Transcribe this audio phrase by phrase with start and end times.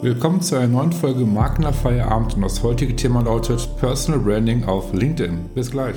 [0.00, 4.92] Willkommen zu einer neuen Folge Markener Feierabend und das heutige Thema lautet Personal Branding auf
[4.92, 5.50] LinkedIn.
[5.56, 5.96] Bis gleich.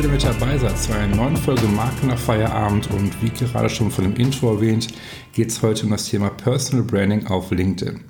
[0.00, 3.90] Wieder mit dabei seid zu einer neuen Folge Marken nach Feierabend und wie gerade schon
[3.90, 4.88] von dem Intro erwähnt,
[5.34, 8.00] geht es heute um das Thema Personal Branding auf LinkedIn.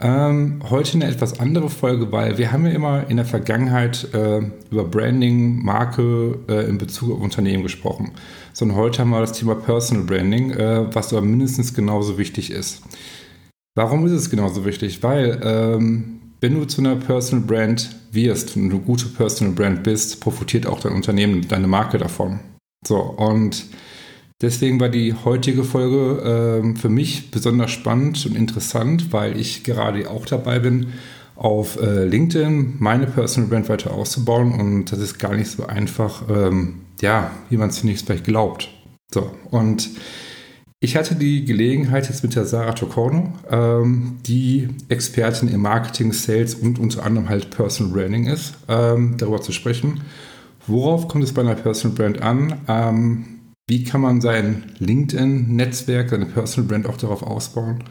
[0.00, 4.42] Ähm, heute eine etwas andere Folge, weil wir haben ja immer in der Vergangenheit äh,
[4.70, 8.12] über Branding, Marke äh, in Bezug auf Unternehmen gesprochen.
[8.52, 12.80] Sondern heute haben wir das Thema Personal Branding, äh, was aber mindestens genauso wichtig ist.
[13.74, 15.02] Warum ist es genauso wichtig?
[15.02, 20.20] Weil ähm, wenn du zu einer Personal Brand wirst und eine gute Personal Brand bist,
[20.20, 22.40] profitiert auch dein Unternehmen, deine Marke davon.
[22.86, 23.66] So, und
[24.40, 30.10] deswegen war die heutige Folge äh, für mich besonders spannend und interessant, weil ich gerade
[30.10, 30.88] auch dabei bin,
[31.34, 36.22] auf äh, LinkedIn meine Personal Brand weiter auszubauen und das ist gar nicht so einfach,
[36.28, 38.68] ähm, ja, wie man es zunächst vielleicht glaubt.
[39.12, 39.88] So, und
[40.80, 46.54] ich hatte die Gelegenheit jetzt mit der Sarah Tocorno, ähm, die Expertin im Marketing, Sales
[46.54, 50.02] und unter anderem halt Personal Branding ist, ähm, darüber zu sprechen.
[50.66, 52.60] Worauf kommt es bei einer Personal Brand an?
[52.68, 53.24] Ähm,
[53.68, 57.84] wie kann man sein LinkedIn-Netzwerk, seine Personal Brand auch darauf ausbauen?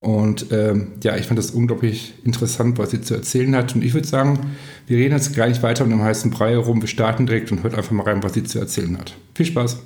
[0.00, 3.74] Und ähm, ja, ich fand das unglaublich interessant, was sie zu erzählen hat.
[3.74, 4.38] Und ich würde sagen,
[4.86, 6.80] wir reden jetzt gar nicht weiter um den heißen Brei herum.
[6.80, 9.14] Wir starten direkt und hört einfach mal rein, was sie zu erzählen hat.
[9.34, 9.78] Viel Spaß!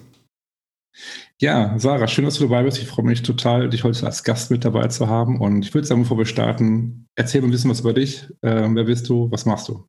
[1.39, 2.79] Ja, Sarah, schön, dass du dabei bist.
[2.79, 5.39] Ich freue mich total, dich heute als Gast mit dabei zu haben.
[5.39, 8.27] Und ich würde sagen, bevor wir starten, erzähl mir ein bisschen was über dich.
[8.43, 9.31] Ähm, wer bist du?
[9.31, 9.87] Was machst du?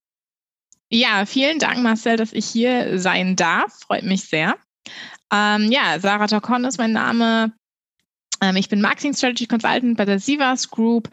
[0.90, 3.74] Ja, vielen Dank, Marcel, dass ich hier sein darf.
[3.80, 4.58] Freut mich sehr.
[5.34, 7.54] Ähm, ja, Sarah Tokon ist mein Name.
[8.42, 11.10] Ähm, ich bin Marketing Strategy Consultant bei der Sivas Group.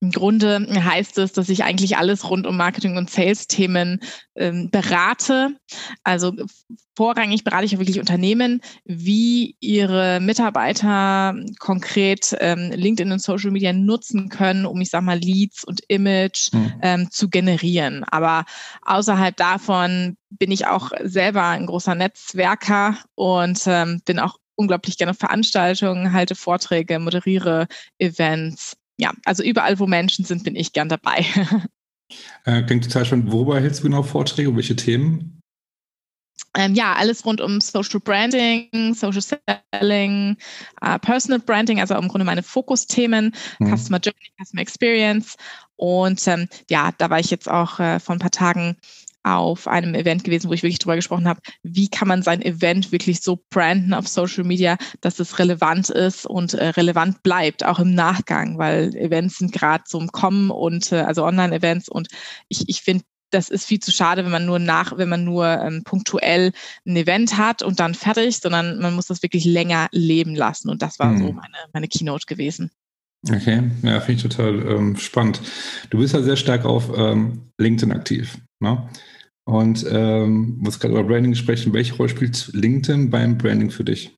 [0.00, 4.00] Im Grunde heißt es, dass ich eigentlich alles rund um Marketing- und Sales-Themen
[4.36, 5.56] ähm, berate.
[6.04, 6.32] Also
[6.96, 14.28] vorrangig berate ich wirklich Unternehmen, wie ihre Mitarbeiter konkret ähm, LinkedIn und Social Media nutzen
[14.28, 16.72] können, um, ich sag mal, Leads und Image mhm.
[16.82, 18.04] ähm, zu generieren.
[18.04, 18.44] Aber
[18.82, 25.14] außerhalb davon bin ich auch selber ein großer Netzwerker und ähm, bin auch unglaublich gerne
[25.14, 27.66] Veranstaltungen, halte Vorträge, moderiere
[27.98, 31.24] Events ja, also überall, wo Menschen sind, bin ich gern dabei.
[32.44, 33.30] Äh, klingt total spannend.
[33.30, 34.48] Worüber hältst du genau Vorträge?
[34.48, 35.42] Um welche Themen?
[36.54, 40.36] Ähm, ja, alles rund um Social Branding, Social Selling,
[40.82, 43.76] uh, Personal Branding, also im Grunde meine Fokusthemen, mhm.
[43.76, 45.36] Customer Journey, Customer Experience.
[45.76, 48.76] Und ähm, ja, da war ich jetzt auch äh, vor ein paar Tagen
[49.22, 52.92] auf einem Event gewesen, wo ich wirklich drüber gesprochen habe, wie kann man sein Event
[52.92, 57.78] wirklich so branden auf Social Media, dass es relevant ist und äh, relevant bleibt, auch
[57.78, 62.08] im Nachgang, weil Events sind gerade so im Kommen und äh, also Online-Events und
[62.48, 65.46] ich, ich finde, das ist viel zu schade, wenn man nur nach, wenn man nur
[65.46, 66.52] ähm, punktuell
[66.86, 70.70] ein Event hat und dann fertig, sondern man muss das wirklich länger leben lassen.
[70.70, 71.18] Und das war hm.
[71.18, 72.70] so meine, meine Keynote gewesen.
[73.26, 75.40] Okay, ja, finde ich total ähm, spannend.
[75.90, 78.38] Du bist ja sehr stark auf ähm, LinkedIn aktiv.
[78.60, 78.88] Ne?
[79.44, 81.72] Und ähm, muss gerade über Branding sprechen.
[81.72, 84.14] Welche Rolle spielt LinkedIn beim Branding für dich?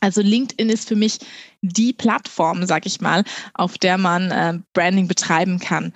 [0.00, 1.18] Also LinkedIn ist für mich
[1.60, 3.24] die Plattform, sag ich mal,
[3.54, 5.92] auf der man äh, Branding betreiben kann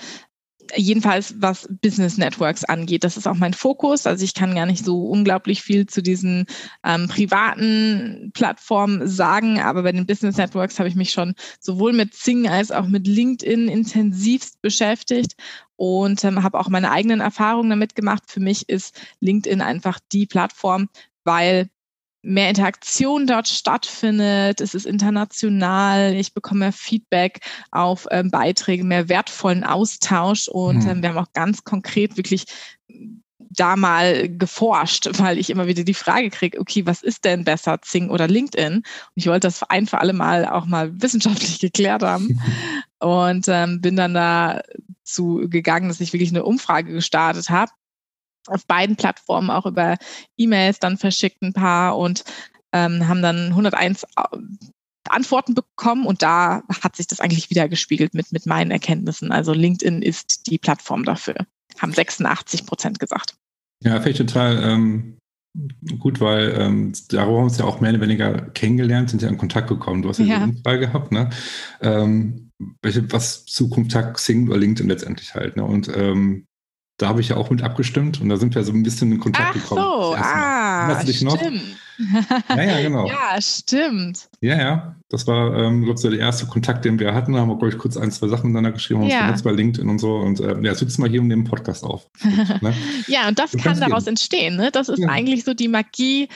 [0.76, 3.04] jedenfalls was Business Networks angeht.
[3.04, 4.06] Das ist auch mein Fokus.
[4.06, 6.46] Also ich kann gar nicht so unglaublich viel zu diesen
[6.84, 12.14] ähm, privaten Plattformen sagen, aber bei den Business Networks habe ich mich schon sowohl mit
[12.14, 15.34] Zing als auch mit LinkedIn intensivst beschäftigt
[15.76, 18.24] und ähm, habe auch meine eigenen Erfahrungen damit gemacht.
[18.26, 20.88] Für mich ist LinkedIn einfach die Plattform,
[21.24, 21.68] weil
[22.22, 27.40] mehr Interaktion dort stattfindet, es ist international, ich bekomme mehr Feedback
[27.72, 30.48] auf ähm, Beiträge, mehr wertvollen Austausch.
[30.48, 30.90] Und hm.
[30.90, 32.46] ähm, wir haben auch ganz konkret wirklich
[33.38, 37.82] da mal geforscht, weil ich immer wieder die Frage kriege, okay, was ist denn besser,
[37.82, 38.76] Zing oder LinkedIn?
[38.76, 38.84] Und
[39.14, 42.40] ich wollte das ein für alle Mal auch mal wissenschaftlich geklärt haben.
[43.00, 47.72] Und ähm, bin dann dazu gegangen, dass ich wirklich eine Umfrage gestartet habe
[48.46, 49.96] auf beiden Plattformen auch über
[50.36, 52.24] E-Mails dann verschickt ein paar und
[52.72, 54.38] ähm, haben dann 101 äh,
[55.08, 59.32] Antworten bekommen und da hat sich das eigentlich wieder gespiegelt mit, mit meinen Erkenntnissen.
[59.32, 61.34] Also LinkedIn ist die Plattform dafür,
[61.78, 63.34] haben 86 Prozent gesagt.
[63.82, 65.18] Ja, finde ich total ähm,
[65.98, 69.28] gut, weil ähm, darüber haben wir uns ja auch mehr oder weniger kennengelernt, sind ja
[69.28, 70.02] in Kontakt gekommen.
[70.02, 70.42] Du hast ja, ja.
[70.42, 71.30] eine Frage gehabt, ne?
[71.80, 72.50] Ähm,
[72.80, 75.56] welche, was zu Kontakt Sing oder LinkedIn letztendlich halt.
[75.56, 75.64] Ne?
[75.64, 76.46] Und ähm,
[76.98, 79.18] da habe ich ja auch mit abgestimmt und da sind wir so ein bisschen in
[79.18, 79.82] Kontakt Ach gekommen.
[79.82, 81.40] So, ah, Erinnerst du dich noch?
[82.48, 83.06] ja, ja, genau.
[83.08, 84.28] ja, stimmt.
[84.40, 84.96] Ja, ja.
[85.08, 87.32] Das war, ähm, glaube ich, der erste Kontakt, den wir hatten.
[87.32, 89.30] Da haben wir, glaube ich, kurz ein, zwei Sachen miteinander geschrieben, ja.
[89.30, 90.16] uns bei LinkedIn und so.
[90.16, 92.08] Und äh, ja, sitzen wir hier und nehmen Podcast auf.
[92.60, 92.74] ne?
[93.08, 94.12] ja, und das, das kann daraus gehen.
[94.12, 94.56] entstehen.
[94.56, 94.70] Ne?
[94.70, 95.08] Das ist ja.
[95.08, 96.28] eigentlich so die Magie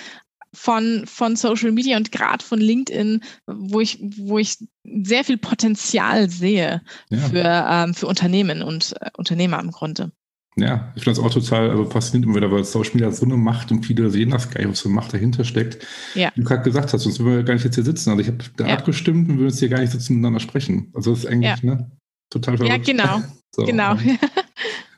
[0.53, 6.31] von, von Social Media und gerade von LinkedIn, wo ich, wo ich sehr viel Potenzial
[6.31, 7.19] sehe ja.
[7.19, 10.13] für, ähm, für Unternehmen und äh, Unternehmer im Grunde.
[10.59, 13.37] Ja, ich finde das auch total also faszinierend immer wieder, weil Social Media so eine
[13.37, 15.87] Macht und viele sehen das gar nicht, was für eine Macht dahinter steckt.
[16.15, 16.31] Ja.
[16.35, 18.09] Wie du gerade gesagt hast, sonst würden wir gar nicht jetzt hier sitzen.
[18.09, 18.75] Also ich habe da ja.
[18.75, 20.91] abgestimmt und würden jetzt hier gar nicht sitzen miteinander sprechen.
[20.95, 21.75] Also das ist eigentlich ja.
[21.75, 21.91] ne,
[22.31, 22.89] total verrückt.
[22.89, 23.23] Ja, genau.
[23.55, 23.97] so, genau.
[23.99, 24.19] Ähm,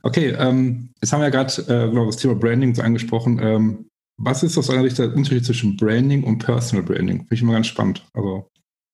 [0.02, 3.40] okay, ähm, jetzt haben wir ja gerade äh, genau, das Thema Branding so angesprochen.
[3.42, 7.18] Ähm, was ist aus deiner Sicht der Unterschied zwischen Branding und Personal Branding?
[7.18, 8.06] Finde ich immer ganz spannend.
[8.12, 8.48] Also,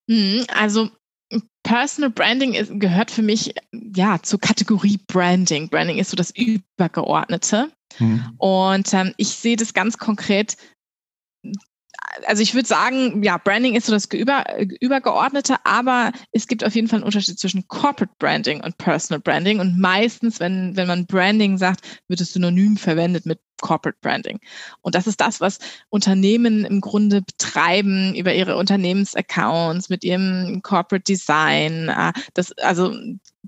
[0.08, 0.88] mhm, also
[1.62, 5.68] Personal Branding ist, gehört für mich ja zur Kategorie Branding.
[5.68, 7.70] Branding ist so das Übergeordnete.
[7.98, 8.34] Mhm.
[8.38, 10.56] Und ähm, ich sehe das ganz konkret
[12.26, 14.44] also ich würde sagen, ja, Branding ist so das Über,
[14.80, 19.60] Übergeordnete, aber es gibt auf jeden Fall einen Unterschied zwischen Corporate Branding und Personal Branding.
[19.60, 24.40] Und meistens, wenn, wenn man Branding sagt, wird es synonym verwendet mit Corporate Branding.
[24.82, 25.58] Und das ist das, was
[25.88, 31.88] Unternehmen im Grunde betreiben über ihre Unternehmensaccounts, mit ihrem Corporate Design.
[31.88, 32.94] Äh, das, also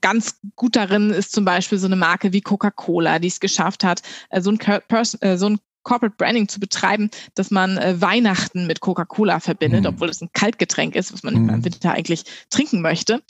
[0.01, 4.03] ganz gut darin ist zum Beispiel so eine Marke wie Coca-Cola, die es geschafft hat,
[4.31, 8.67] äh, so ein, Person, äh, so ein Corporate Branding zu betreiben, dass man äh, Weihnachten
[8.67, 9.87] mit Coca-Cola verbindet, mhm.
[9.87, 11.49] obwohl es ein Kaltgetränk ist, was man mhm.
[11.49, 13.23] im Winter eigentlich trinken möchte.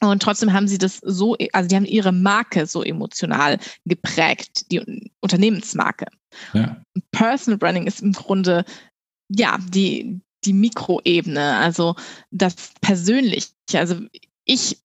[0.00, 5.10] Und trotzdem haben sie das so, also die haben ihre Marke so emotional geprägt, die
[5.20, 6.06] Unternehmensmarke.
[6.52, 6.82] Ja.
[7.12, 8.64] Personal Branding ist im Grunde,
[9.28, 11.94] ja, die, die Mikroebene, also
[12.30, 13.48] das Persönliche.
[13.72, 14.00] Also
[14.44, 14.78] ich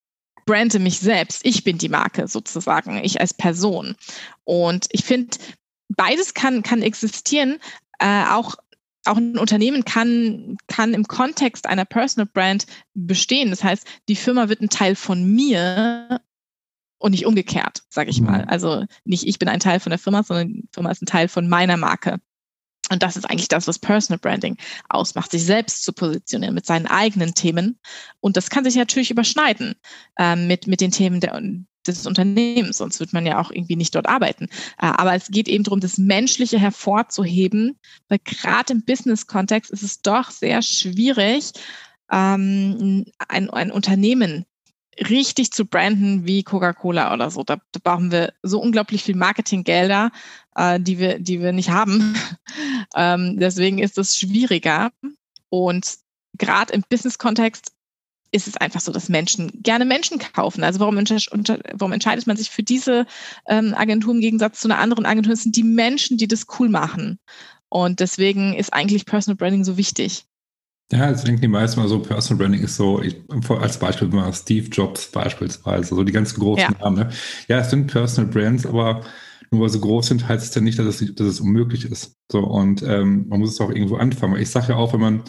[0.46, 1.46] brande mich selbst.
[1.46, 3.96] Ich bin die Marke sozusagen, ich als Person.
[4.46, 5.38] Und ich finde,
[5.90, 7.60] beides kann, kann existieren.
[8.00, 8.56] Äh, auch,
[9.10, 13.50] auch ein Unternehmen kann, kann im Kontext einer Personal Brand bestehen.
[13.50, 16.22] Das heißt, die Firma wird ein Teil von mir
[17.00, 18.44] und nicht umgekehrt, sage ich mal.
[18.44, 18.50] Mhm.
[18.50, 21.28] Also nicht ich bin ein Teil von der Firma, sondern die Firma ist ein Teil
[21.28, 22.20] von meiner Marke.
[22.92, 24.58] Und das ist eigentlich das, was Personal Branding
[24.90, 27.80] ausmacht, sich selbst zu positionieren mit seinen eigenen Themen.
[28.20, 29.76] Und das kann sich natürlich überschneiden
[30.18, 31.40] äh, mit, mit den Themen der,
[31.88, 34.46] des Unternehmens, sonst wird man ja auch irgendwie nicht dort arbeiten.
[34.78, 37.78] Äh, aber es geht eben darum, das Menschliche hervorzuheben,
[38.08, 41.52] weil gerade im Business-Kontext ist es doch sehr schwierig,
[42.12, 44.46] ähm, ein, ein Unternehmen
[45.00, 47.44] richtig zu branden wie Coca-Cola oder so.
[47.44, 50.12] Da, da, brauchen wir so unglaublich viel Marketinggelder,
[50.56, 52.16] äh, die, wir, die wir nicht haben.
[52.96, 54.92] ähm, deswegen ist es schwieriger.
[55.50, 55.98] Und
[56.38, 57.72] gerade im Business-Kontext
[58.32, 60.64] ist es einfach so, dass Menschen gerne Menschen kaufen.
[60.64, 63.06] Also warum, warum entscheidet man sich für diese
[63.48, 65.34] ähm, Agentur im Gegensatz zu einer anderen Agentur?
[65.34, 67.20] Es sind die Menschen, die das cool machen.
[67.70, 70.26] Und deswegen ist eigentlich Personal Branding so wichtig.
[70.92, 73.16] Ja, also denken die meisten mal so, Personal Branding ist so, ich,
[73.50, 76.84] als Beispiel mal Steve Jobs beispielsweise, so die ganz großen ja.
[76.84, 76.98] Namen.
[76.98, 77.10] Ne?
[77.48, 79.04] Ja, es sind Personal Brands, aber
[79.52, 82.16] nur weil sie groß sind, heißt es ja nicht, dass es, dass es unmöglich ist.
[82.32, 84.40] So, und ähm, man muss es auch irgendwo anfangen.
[84.42, 85.24] Ich sage ja auch, wenn man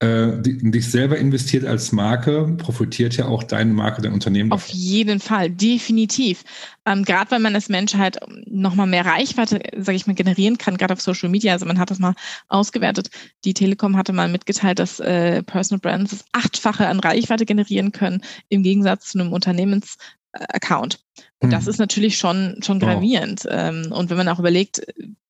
[0.00, 4.50] äh, dich selber investiert als Marke, profitiert ja auch deine Marke, dein Unternehmen.
[4.50, 6.42] Auf jeden Fall, definitiv.
[6.84, 10.76] Ähm, gerade weil man als Mensch halt nochmal mehr Reichweite, sage ich mal, generieren kann,
[10.76, 11.52] gerade auf Social Media.
[11.52, 12.14] Also man hat das mal
[12.48, 13.08] ausgewertet.
[13.44, 18.20] Die Telekom hatte mal mitgeteilt, dass äh, Personal Brands das Achtfache an Reichweite generieren können,
[18.48, 19.96] im Gegensatz zu einem Unternehmens
[20.34, 21.00] Account.
[21.40, 21.70] Und das hm.
[21.70, 23.44] ist natürlich schon, schon gravierend.
[23.44, 23.92] Wow.
[23.92, 24.82] Und wenn man auch überlegt,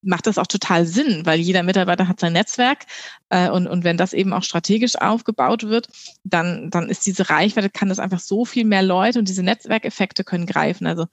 [0.03, 2.87] macht das auch total Sinn, weil jeder Mitarbeiter hat sein Netzwerk
[3.31, 5.89] äh, und, und wenn das eben auch strategisch aufgebaut wird,
[6.25, 10.25] dann, dann ist diese Reichweite, kann das einfach so viel mehr Leute und diese Netzwerkeffekte
[10.25, 10.87] können greifen.
[10.87, 11.07] Also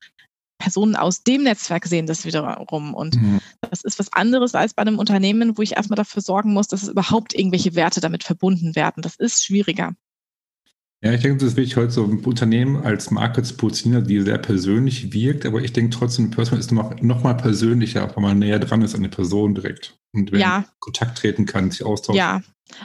[0.61, 2.93] Personen aus dem Netzwerk sehen das wiederum.
[2.93, 3.39] Und mhm.
[3.61, 6.83] das ist was anderes als bei einem Unternehmen, wo ich erstmal dafür sorgen muss, dass
[6.83, 9.01] es überhaupt irgendwelche Werte damit verbunden werden.
[9.01, 9.93] Das ist schwieriger.
[11.03, 14.21] Ja, ich denke, das ist wichtig, heute so ein Unternehmen als Marke zu positionieren, die
[14.21, 18.37] sehr persönlich wirkt, aber ich denke trotzdem, Personal ist noch, noch mal persönlicher, weil man
[18.37, 20.65] näher dran ist an der Person direkt und wenn ja.
[20.79, 22.19] Kontakt treten kann, sich austauschen.
[22.19, 22.41] Ja,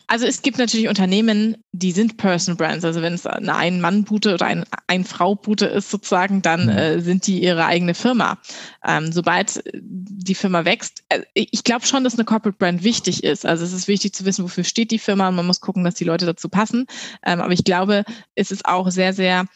[0.07, 2.85] also es gibt natürlich Unternehmen, die sind Person Brands.
[2.85, 6.71] Also wenn es eine Ein-Mann-Bute oder ein Ein-Frau-Bute ist sozusagen, dann mhm.
[6.71, 8.39] äh, sind die ihre eigene Firma.
[8.87, 13.47] Ähm, sobald die Firma wächst, äh, ich glaube schon, dass eine Corporate Brand wichtig ist.
[13.47, 15.31] Also es ist wichtig zu wissen, wofür steht die Firma.
[15.31, 16.87] Man muss gucken, dass die Leute dazu passen.
[17.25, 19.47] Ähm, aber ich glaube, es ist auch sehr, sehr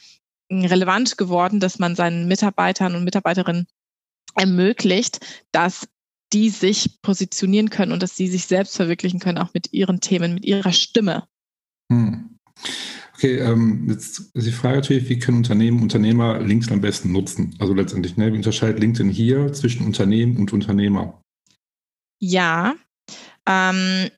[0.51, 3.67] relevant geworden, dass man seinen Mitarbeitern und Mitarbeiterinnen
[4.35, 5.21] ermöglicht,
[5.53, 5.89] dass
[6.33, 10.35] die sich positionieren können und dass sie sich selbst verwirklichen können, auch mit ihren Themen,
[10.35, 11.25] mit ihrer Stimme.
[11.91, 12.39] Hm.
[13.15, 17.55] Okay, ähm, jetzt ist die Frage natürlich, wie können Unternehmen, Unternehmer LinkedIn am besten nutzen?
[17.59, 21.21] Also letztendlich, ne, wie unterscheidet LinkedIn hier zwischen Unternehmen und Unternehmer?
[22.19, 22.77] Ja,
[23.47, 24.11] ähm,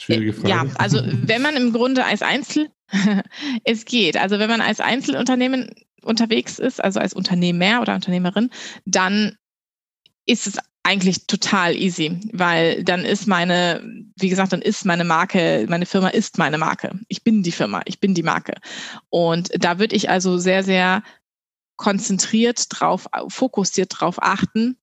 [0.00, 0.48] Schwierige Frage.
[0.48, 2.70] Ja, also wenn man im Grunde als Einzel,
[3.64, 4.16] es geht.
[4.16, 8.50] Also wenn man als Einzelunternehmen unterwegs ist, also als Unternehmer oder Unternehmerin,
[8.84, 9.36] dann
[10.26, 10.58] ist es
[10.90, 13.80] eigentlich total easy, weil dann ist meine,
[14.16, 16.98] wie gesagt, dann ist meine Marke, meine Firma ist meine Marke.
[17.06, 18.54] Ich bin die Firma, ich bin die Marke.
[19.08, 21.04] Und da würde ich also sehr, sehr
[21.76, 24.76] konzentriert drauf, fokussiert drauf achten,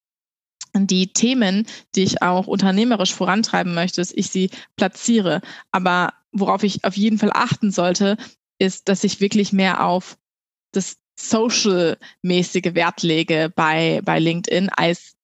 [0.73, 5.41] die Themen, die ich auch unternehmerisch vorantreiben möchte, dass ich sie platziere.
[5.73, 8.15] Aber worauf ich auf jeden Fall achten sollte,
[8.59, 10.17] ist, dass ich wirklich mehr auf
[10.71, 15.16] das Social-mäßige Wert lege bei, bei LinkedIn als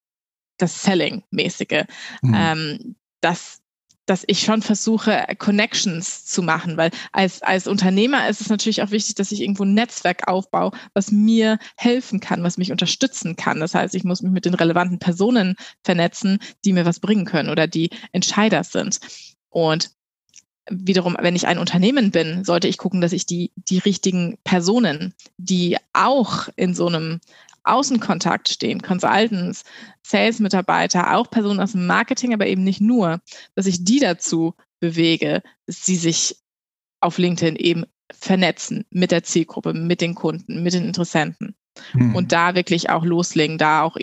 [0.58, 1.84] das Selling-mäßige.
[2.22, 2.34] Mhm.
[2.36, 3.62] Ähm, dass,
[4.06, 8.90] dass ich schon versuche, Connections zu machen, weil als, als Unternehmer ist es natürlich auch
[8.90, 13.60] wichtig, dass ich irgendwo ein Netzwerk aufbaue, was mir helfen kann, was mich unterstützen kann.
[13.60, 17.48] Das heißt, ich muss mich mit den relevanten Personen vernetzen, die mir was bringen können
[17.48, 19.00] oder die Entscheider sind.
[19.48, 19.90] Und
[20.70, 25.14] wiederum, wenn ich ein Unternehmen bin, sollte ich gucken, dass ich die, die richtigen Personen,
[25.36, 27.20] die auch in so einem
[27.64, 29.64] Außenkontakt stehen, Consultants,
[30.02, 33.20] Sales-Mitarbeiter, auch Personen aus dem Marketing, aber eben nicht nur,
[33.54, 36.36] dass ich die dazu bewege, dass sie sich
[37.00, 41.54] auf LinkedIn eben vernetzen mit der Zielgruppe, mit den Kunden, mit den Interessenten
[41.92, 42.14] hm.
[42.14, 43.96] und da wirklich auch loslegen, da auch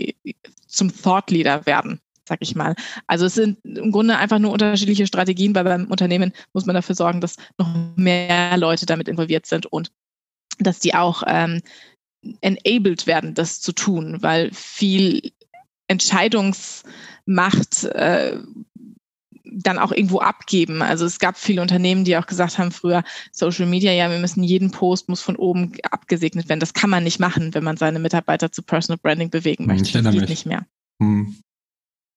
[0.68, 2.76] zum Thought Leader werden, sag ich mal.
[3.08, 6.96] Also es sind im Grunde einfach nur unterschiedliche Strategien, weil beim Unternehmen muss man dafür
[6.96, 9.92] sorgen, dass noch mehr Leute damit involviert sind und
[10.60, 11.62] dass die auch ähm,
[12.42, 15.32] enabled werden, das zu tun, weil viel
[15.88, 18.38] Entscheidungsmacht äh,
[19.44, 20.82] dann auch irgendwo abgeben.
[20.82, 24.44] Also es gab viele Unternehmen, die auch gesagt haben früher, Social Media, ja, wir müssen
[24.44, 26.62] jeden Post muss von oben abgesegnet werden.
[26.62, 30.02] Das kann man nicht machen, wenn man seine Mitarbeiter zu Personal Branding bewegen hm, möchte.
[30.02, 30.66] Das geht nicht mehr.
[31.02, 31.36] Hm.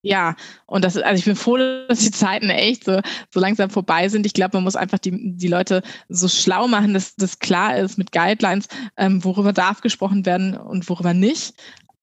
[0.05, 1.57] Ja, und das, also ich bin froh,
[1.89, 4.27] dass die Zeiten echt so, so langsam vorbei sind.
[4.27, 7.97] Ich glaube, man muss einfach die, die Leute so schlau machen, dass das klar ist
[7.97, 8.69] mit Guidelines,
[8.99, 11.55] ähm, worüber darf gesprochen werden und worüber nicht.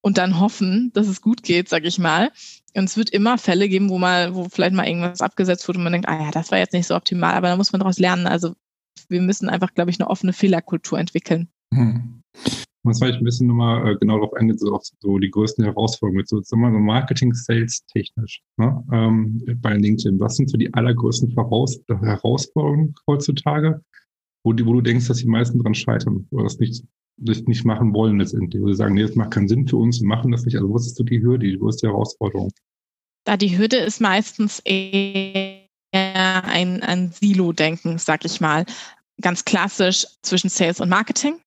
[0.02, 2.32] Und dann hoffen, dass es gut geht, sag ich mal.
[2.76, 5.84] Und es wird immer Fälle geben, wo mal, wo vielleicht mal irgendwas abgesetzt wurde und
[5.84, 8.00] man denkt, ah ja, das war jetzt nicht so optimal, aber da muss man daraus
[8.00, 8.26] lernen.
[8.26, 8.56] Also
[9.10, 11.50] wir müssen einfach, glaube ich, eine offene Fehlerkultur entwickeln.
[11.72, 12.21] Hm.
[12.84, 15.64] Und zwar ich ein bisschen nochmal äh, genau darauf eingehen, so auf so die größten
[15.64, 18.84] Herausforderungen mit so, sagen wir mal, Marketing, Sales technisch ne?
[18.92, 20.20] ähm, bei LinkedIn.
[20.20, 23.82] Was sind so die allergrößten Voraus Herausforderungen heutzutage,
[24.44, 26.84] wo, die, wo du denkst, dass die meisten dran scheitern oder das nicht,
[27.18, 28.62] das nicht machen wollen letztendlich?
[28.62, 30.56] Wo sie sagen, nee, das macht keinen Sinn für uns, wir machen das nicht.
[30.56, 32.52] Also was ist so die Hürde, die größte Herausforderung?
[33.26, 38.66] Da die Hürde ist meistens eher ein, ein Silo-Denken, sag ich mal
[39.22, 41.40] ganz klassisch zwischen Sales und Marketing,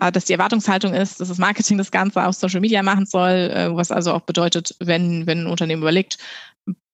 [0.00, 3.50] äh, dass die Erwartungshaltung ist, dass das Marketing das Ganze auf Social Media machen soll,
[3.50, 6.18] äh, was also auch bedeutet, wenn, wenn ein Unternehmen überlegt,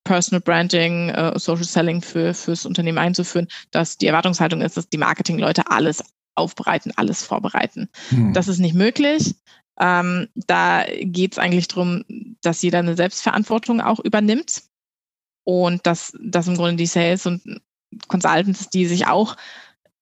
[0.05, 4.99] Personal Branding, äh, Social Selling für, fürs Unternehmen einzuführen, dass die Erwartungshaltung ist, dass die
[4.99, 6.03] Marketingleute alles
[6.37, 7.89] aufbereiten, alles vorbereiten.
[8.11, 8.33] Hm.
[8.33, 9.35] Das ist nicht möglich.
[9.79, 12.05] Ähm, da geht es eigentlich darum,
[12.41, 14.63] dass jeder eine Selbstverantwortung auch übernimmt
[15.45, 17.61] und dass, dass im Grunde die Sales und
[18.09, 19.37] Consultants, die sich auch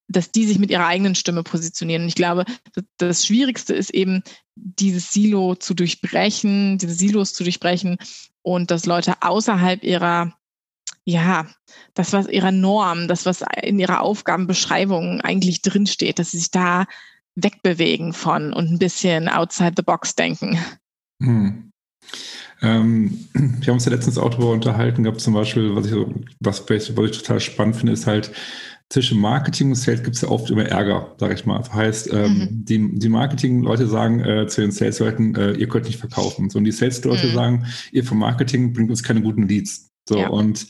[0.08, 2.02] dass die sich mit ihrer eigenen Stimme positionieren.
[2.02, 2.44] Und ich glaube,
[2.98, 4.22] das Schwierigste ist eben,
[4.56, 7.96] dieses Silo zu durchbrechen, diese Silos zu durchbrechen
[8.42, 10.32] und dass Leute außerhalb ihrer,
[11.04, 11.46] ja,
[11.94, 16.86] das, was ihrer Norm, das, was in ihrer Aufgabenbeschreibung eigentlich drinsteht, dass sie sich da
[17.34, 20.58] wegbewegen von und ein bisschen outside the box denken.
[21.20, 21.72] Hm.
[22.62, 25.94] Ähm, wir haben uns ja letztens auch darüber unterhalten gehabt, zum Beispiel, was ich,
[26.40, 28.30] was, was ich total spannend finde, ist halt,
[28.90, 31.58] zwischen Marketing und Sales gibt es ja oft immer Ärger, sage ich mal.
[31.58, 32.64] Das heißt, ähm, mhm.
[32.64, 36.50] die, die Marketing-Leute sagen äh, zu den Sales-Leuten, äh, ihr könnt nicht verkaufen.
[36.50, 37.34] So, und die Sales-Leute mhm.
[37.34, 39.90] sagen, ihr vom Marketing bringt uns keine guten Leads.
[40.08, 40.28] So, ja.
[40.28, 40.66] und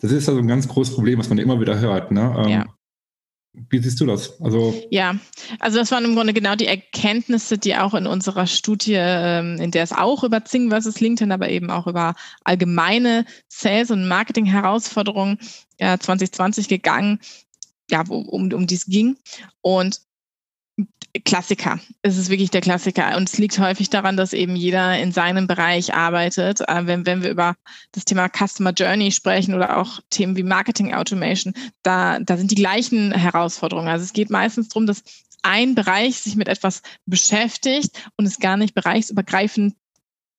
[0.00, 2.10] das ist also ein ganz großes Problem, was man immer wieder hört.
[2.10, 2.34] Ne?
[2.38, 2.66] Ähm, ja.
[3.70, 4.40] Wie siehst du das?
[4.40, 5.16] Also ja,
[5.58, 9.70] also das waren im Grunde genau die Erkenntnisse, die auch in unserer Studie, ähm, in
[9.72, 15.38] der es auch über Zing versus LinkedIn, aber eben auch über allgemeine Sales- und Marketing-Herausforderungen
[15.80, 17.18] ja, 2020 gegangen
[17.90, 19.16] ja, um, um die es ging.
[19.60, 20.00] Und
[21.24, 21.80] Klassiker.
[22.02, 23.16] Es ist wirklich der Klassiker.
[23.16, 26.60] Und es liegt häufig daran, dass eben jeder in seinem Bereich arbeitet.
[26.68, 27.56] Äh, wenn, wenn wir über
[27.92, 32.56] das Thema Customer Journey sprechen oder auch Themen wie Marketing Automation, da, da sind die
[32.56, 33.88] gleichen Herausforderungen.
[33.88, 35.02] Also es geht meistens darum, dass
[35.42, 39.74] ein Bereich sich mit etwas beschäftigt und es gar nicht bereichsübergreifend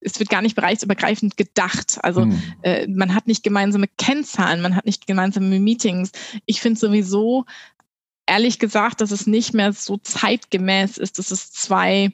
[0.01, 1.99] es wird gar nicht bereichsübergreifend gedacht.
[2.01, 2.41] Also hm.
[2.61, 6.11] äh, man hat nicht gemeinsame Kennzahlen, man hat nicht gemeinsame Meetings.
[6.45, 7.45] Ich finde sowieso,
[8.25, 12.13] ehrlich gesagt, dass es nicht mehr so zeitgemäß ist, dass es zwei,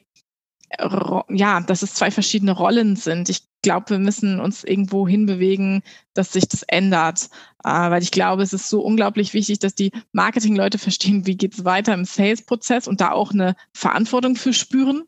[1.28, 3.28] ja, dass es zwei verschiedene Rollen sind.
[3.28, 5.82] Ich glaube, wir müssen uns irgendwo hinbewegen,
[6.14, 7.28] dass sich das ändert.
[7.64, 11.54] Äh, weil ich glaube, es ist so unglaublich wichtig, dass die Marketingleute verstehen, wie geht
[11.54, 15.04] es weiter im Sales-Prozess und da auch eine Verantwortung für spüren.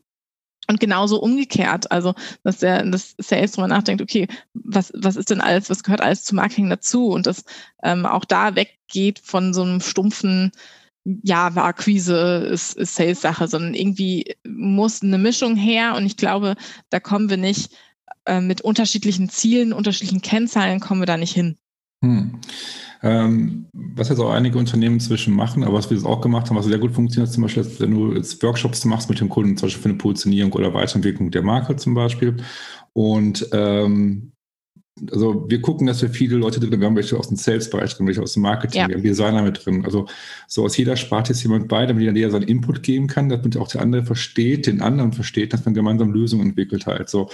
[0.69, 5.41] Und genauso umgekehrt, also dass der das Sales drüber nachdenkt, okay, was, was ist denn
[5.41, 7.07] alles, was gehört alles zu Marketing dazu?
[7.07, 7.43] Und das
[7.81, 10.51] ähm, auch da weggeht von so einem stumpfen,
[11.23, 15.95] ja, Akquise ist, ist Sales-Sache, sondern irgendwie muss eine Mischung her.
[15.95, 16.55] Und ich glaube,
[16.91, 17.71] da kommen wir nicht
[18.25, 21.57] äh, mit unterschiedlichen Zielen, unterschiedlichen Kennzahlen, kommen wir da nicht hin.
[22.03, 22.39] Hm.
[23.01, 26.57] Ähm, was jetzt auch einige Unternehmen inzwischen machen, aber was wir jetzt auch gemacht haben,
[26.57, 29.67] was sehr gut funktioniert, zum Beispiel, wenn du jetzt Workshops machst mit dem Kunden, zum
[29.67, 32.35] Beispiel für eine Positionierung oder Weiterentwicklung der Marke zum Beispiel.
[32.91, 34.33] Und ähm,
[35.11, 38.07] also wir gucken, dass wir viele Leute drin, wir haben welche aus dem Sales-Bereich drin,
[38.07, 38.87] welche aus dem Marketing, ja.
[38.87, 39.85] wir haben Designer mit drin.
[39.85, 40.07] Also
[40.47, 43.69] so aus jeder Sparte ist jemand bei, damit jeder seinen Input geben kann, damit auch
[43.69, 47.09] der andere versteht, den anderen versteht, dass man gemeinsam Lösungen entwickelt halt.
[47.09, 47.29] So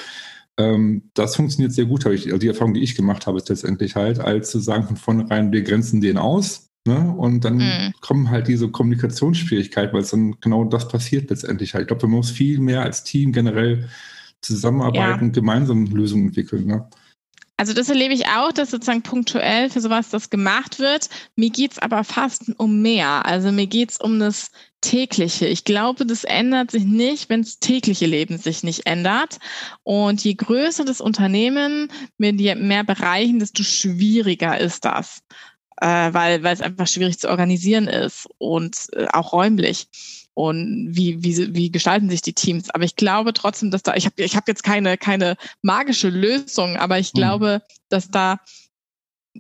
[0.58, 3.50] ähm, das funktioniert sehr gut, habe ich, also die Erfahrung, die ich gemacht habe, ist
[3.50, 6.70] letztendlich halt, als zu sagen von vornherein, wir grenzen den aus.
[6.88, 7.14] Ne?
[7.18, 7.94] Und dann mhm.
[8.02, 11.84] kommen halt diese Kommunikationsschwierigkeiten, weil es dann genau das passiert letztendlich halt.
[11.84, 13.90] Ich glaube, man muss viel mehr als Team generell
[14.42, 15.22] zusammenarbeiten ja.
[15.22, 16.68] und gemeinsam Lösungen entwickeln.
[16.68, 16.88] Ne?
[17.58, 21.10] Also das erlebe ich auch, dass sozusagen punktuell für sowas das gemacht wird.
[21.36, 23.26] Mir geht's aber fast um mehr.
[23.26, 24.52] Also mir geht's um das
[24.86, 25.48] tägliche.
[25.48, 29.40] Ich glaube, das ändert sich nicht, wenn das tägliche Leben sich nicht ändert.
[29.84, 35.24] Und je größer das Unternehmen mit mehr Bereichen, desto schwieriger ist das.
[35.82, 39.88] Äh, weil, weil es einfach schwierig zu organisieren ist und äh, auch räumlich
[40.34, 42.70] und wie, wie, wie gestalten sich die Teams.
[42.70, 46.78] Aber ich glaube trotzdem, dass da, ich habe ich hab jetzt keine, keine magische Lösung,
[46.78, 47.18] aber ich mhm.
[47.18, 48.40] glaube, dass da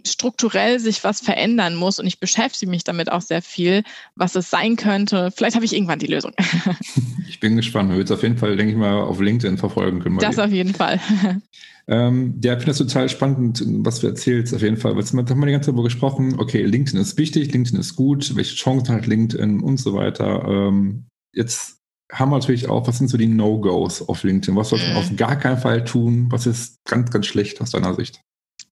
[0.05, 3.83] strukturell sich was verändern muss und ich beschäftige mich damit auch sehr viel,
[4.15, 5.31] was es sein könnte.
[5.31, 6.33] Vielleicht habe ich irgendwann die Lösung.
[7.29, 7.89] ich bin gespannt.
[7.89, 10.17] Wir wird es auf jeden Fall, denke ich mal, auf LinkedIn verfolgen können.
[10.17, 10.99] Das auf jeden Fall.
[11.87, 14.95] Ähm, ja, ich finde das total spannend, was du erzählst, auf jeden Fall.
[14.95, 18.35] Da haben wir die ganze Zeit darüber gesprochen, okay, LinkedIn ist wichtig, LinkedIn ist gut,
[18.35, 20.45] welche Chancen hat LinkedIn und so weiter.
[20.47, 21.77] Ähm, jetzt
[22.11, 24.55] haben wir natürlich auch, was sind so die No-Gos auf LinkedIn?
[24.55, 24.99] Was sollte man mhm.
[24.99, 26.27] auf gar keinen Fall tun?
[26.31, 28.21] Was ist ganz, ganz schlecht aus deiner Sicht?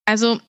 [0.05, 0.39] Also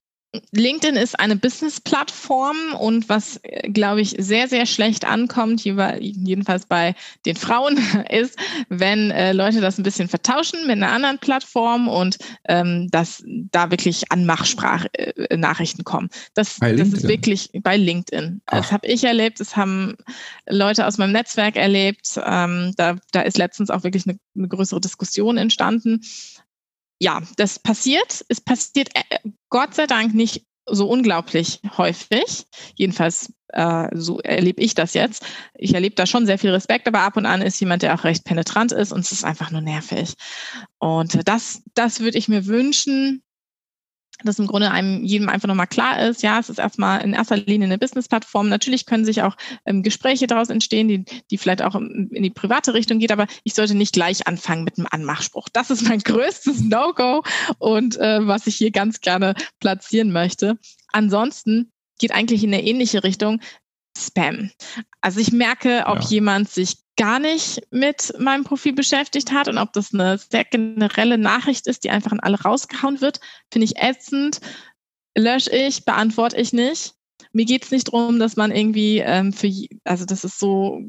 [0.51, 6.95] LinkedIn ist eine Business-Plattform und was, äh, glaube ich, sehr, sehr schlecht ankommt, jedenfalls bei
[7.25, 7.77] den Frauen,
[8.09, 8.37] ist,
[8.69, 12.17] wenn äh, Leute das ein bisschen vertauschen mit einer anderen Plattform und
[12.47, 16.09] ähm, dass da wirklich Anmachsprachnachrichten äh, kommen.
[16.33, 18.41] Das, das ist wirklich bei LinkedIn.
[18.45, 18.57] Ach.
[18.57, 19.95] Das habe ich erlebt, das haben
[20.47, 22.19] Leute aus meinem Netzwerk erlebt.
[22.25, 26.01] Ähm, da, da ist letztens auch wirklich eine, eine größere Diskussion entstanden
[26.99, 28.25] ja, das passiert.
[28.29, 32.45] Es passiert äh, Gott sei Dank nicht so unglaublich häufig.
[32.75, 35.25] Jedenfalls äh, so erlebe ich das jetzt.
[35.53, 38.03] Ich erlebe da schon sehr viel Respekt, aber ab und an ist jemand, der auch
[38.03, 40.13] recht penetrant ist und es ist einfach nur nervig.
[40.79, 43.23] Und das, das würde ich mir wünschen,
[44.23, 47.37] dass im Grunde einem jedem einfach nochmal klar ist, ja, es ist erstmal in erster
[47.37, 48.49] Linie eine Business-Plattform.
[48.49, 52.73] Natürlich können sich auch ähm, Gespräche daraus entstehen, die, die vielleicht auch in die private
[52.73, 55.49] Richtung geht, aber ich sollte nicht gleich anfangen mit einem Anmachspruch.
[55.51, 57.23] Das ist mein größtes No-Go
[57.59, 60.57] und äh, was ich hier ganz gerne platzieren möchte.
[60.93, 63.41] Ansonsten geht eigentlich in eine ähnliche Richtung.
[63.97, 64.51] Spam.
[64.99, 66.07] Also ich merke, ob ja.
[66.07, 71.17] jemand sich gar nicht mit meinem Profil beschäftigt hat und ob das eine sehr generelle
[71.17, 73.19] Nachricht ist, die einfach an alle rausgehauen wird,
[73.51, 74.39] finde ich ätzend.
[75.17, 76.93] Lösche ich, beantworte ich nicht.
[77.31, 79.51] Mir geht es nicht darum, dass man irgendwie ähm, für,
[79.83, 80.81] also das ist so,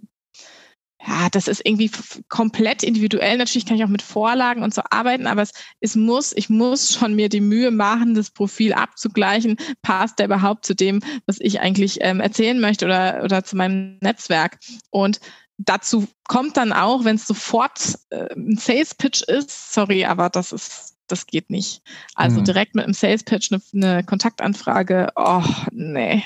[1.04, 1.90] ja, das ist irgendwie
[2.28, 3.36] komplett individuell.
[3.36, 6.94] Natürlich kann ich auch mit Vorlagen und so arbeiten, aber es, es muss, ich muss
[6.94, 9.56] schon mir die Mühe machen, das Profil abzugleichen.
[9.82, 13.98] Passt der überhaupt zu dem, was ich eigentlich ähm, erzählen möchte oder, oder zu meinem
[14.00, 14.58] Netzwerk?
[14.90, 15.20] Und
[15.58, 20.52] dazu kommt dann auch, wenn es sofort äh, ein Sales Pitch ist, sorry, aber das
[20.52, 21.82] ist das geht nicht.
[22.14, 22.44] Also mhm.
[22.44, 26.24] direkt mit einem Sales Pitch eine, eine Kontaktanfrage, oh nee.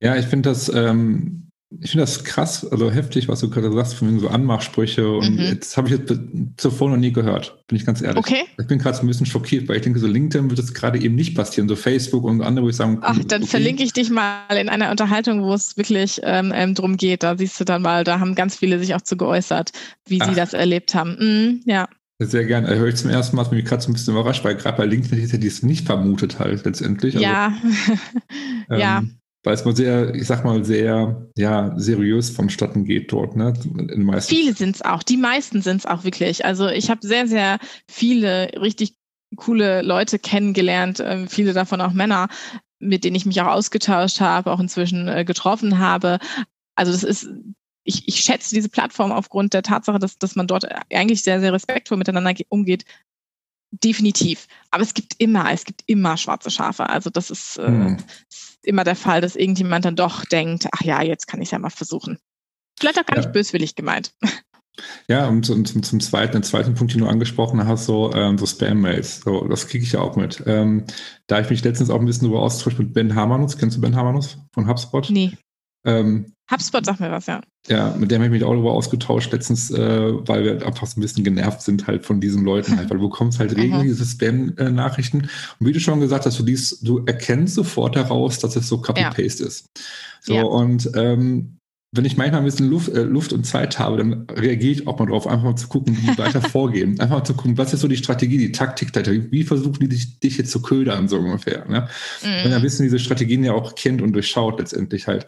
[0.00, 3.94] Ja, ich finde das ähm, ich finde das krass, also heftig, was du gerade sagst,
[3.94, 5.08] von so Anmachsprüche.
[5.08, 5.38] Und mhm.
[5.38, 6.12] jetzt habe ich jetzt
[6.56, 8.18] zuvor noch nie gehört, bin ich ganz ehrlich.
[8.18, 8.42] Okay.
[8.58, 11.00] Ich bin gerade so ein bisschen schockiert, weil ich denke, so LinkedIn wird das gerade
[11.00, 11.68] eben nicht passieren.
[11.68, 13.50] So Facebook und andere, wo ich sagen Ach, dann okay.
[13.50, 17.22] verlinke ich dich mal in einer Unterhaltung, wo es wirklich ähm, ähm, drum geht.
[17.22, 19.70] Da siehst du dann mal, da haben ganz viele sich auch zu geäußert,
[20.08, 20.28] wie Ach.
[20.28, 21.16] sie das erlebt haben.
[21.20, 21.88] Mhm, ja.
[22.18, 22.74] Sehr gerne.
[22.74, 25.20] Höre ich zum ersten Mal, mich gerade so ein bisschen überrascht, weil gerade bei LinkedIn
[25.20, 27.14] hätte ich es nicht vermutet halt letztendlich.
[27.14, 27.52] Also, ja.
[28.70, 29.02] ähm, ja
[29.42, 33.36] weil es mal sehr, ich sag mal, sehr ja, seriös vonstatten geht dort.
[33.36, 33.54] Ne?
[34.20, 36.44] Viele sind es auch, die meisten sind es auch wirklich.
[36.44, 38.94] Also ich habe sehr, sehr viele richtig
[39.36, 42.28] coole Leute kennengelernt, äh, viele davon auch Männer,
[42.80, 46.18] mit denen ich mich auch ausgetauscht habe, auch inzwischen äh, getroffen habe.
[46.74, 47.28] Also das ist,
[47.84, 51.52] ich, ich schätze diese Plattform aufgrund der Tatsache, dass, dass man dort eigentlich sehr, sehr
[51.52, 52.84] respektvoll miteinander umgeht,
[53.70, 54.46] definitiv.
[54.70, 56.88] Aber es gibt immer, es gibt immer schwarze Schafe.
[56.88, 57.96] Also das ist, äh, hm.
[58.62, 61.58] immer der Fall, dass irgendjemand dann doch denkt, ach ja, jetzt kann ich es ja
[61.58, 62.18] mal versuchen.
[62.78, 63.22] Vielleicht auch gar ja.
[63.22, 64.12] nicht böswillig gemeint.
[65.08, 68.38] Ja, und zum, zum, zum zweiten, den zweiten Punkt, den du angesprochen hast, so, ähm,
[68.38, 69.20] so Spam-Mails.
[69.20, 70.42] So, das kriege ich ja auch mit.
[70.46, 70.84] Ähm,
[71.26, 73.58] da ich mich letztens auch ein bisschen darüber austauscht mit Ben Hamanus.
[73.58, 75.10] Kennst du Ben Hamanus von HubSpot?
[75.10, 75.36] Nee.
[75.84, 77.40] Ähm, HubSpot sagt mir was, ja.
[77.68, 80.98] Ja, mit dem habe ich mich auch darüber ausgetauscht letztens, äh, weil wir einfach so
[80.98, 84.06] ein bisschen genervt sind halt von diesen Leuten halt, weil du bekommst halt regelmäßig diese
[84.06, 85.28] Spam-Nachrichten.
[85.58, 88.80] Und wie du schon gesagt hast, du, liest, du erkennst sofort daraus, dass es so
[88.80, 89.48] Copy-Paste ja.
[89.48, 89.66] ist.
[90.22, 90.42] So, ja.
[90.42, 91.59] und ähm,
[91.92, 94.98] wenn ich manchmal ein bisschen Luft, äh, Luft und Zeit habe, dann reagiere ich auch
[94.98, 97.00] mal drauf, einfach mal zu gucken, wie die weiter vorgehen.
[97.00, 99.32] Einfach mal zu gucken, was ist so die Strategie, die Taktik dahinter?
[99.32, 101.68] Wie versuchen die dich, dich jetzt zu ködern, so ungefähr.
[101.68, 101.88] Ne?
[102.22, 102.26] Mhm.
[102.44, 105.26] Wenn er ein bisschen diese Strategien ja auch kennt und durchschaut letztendlich halt.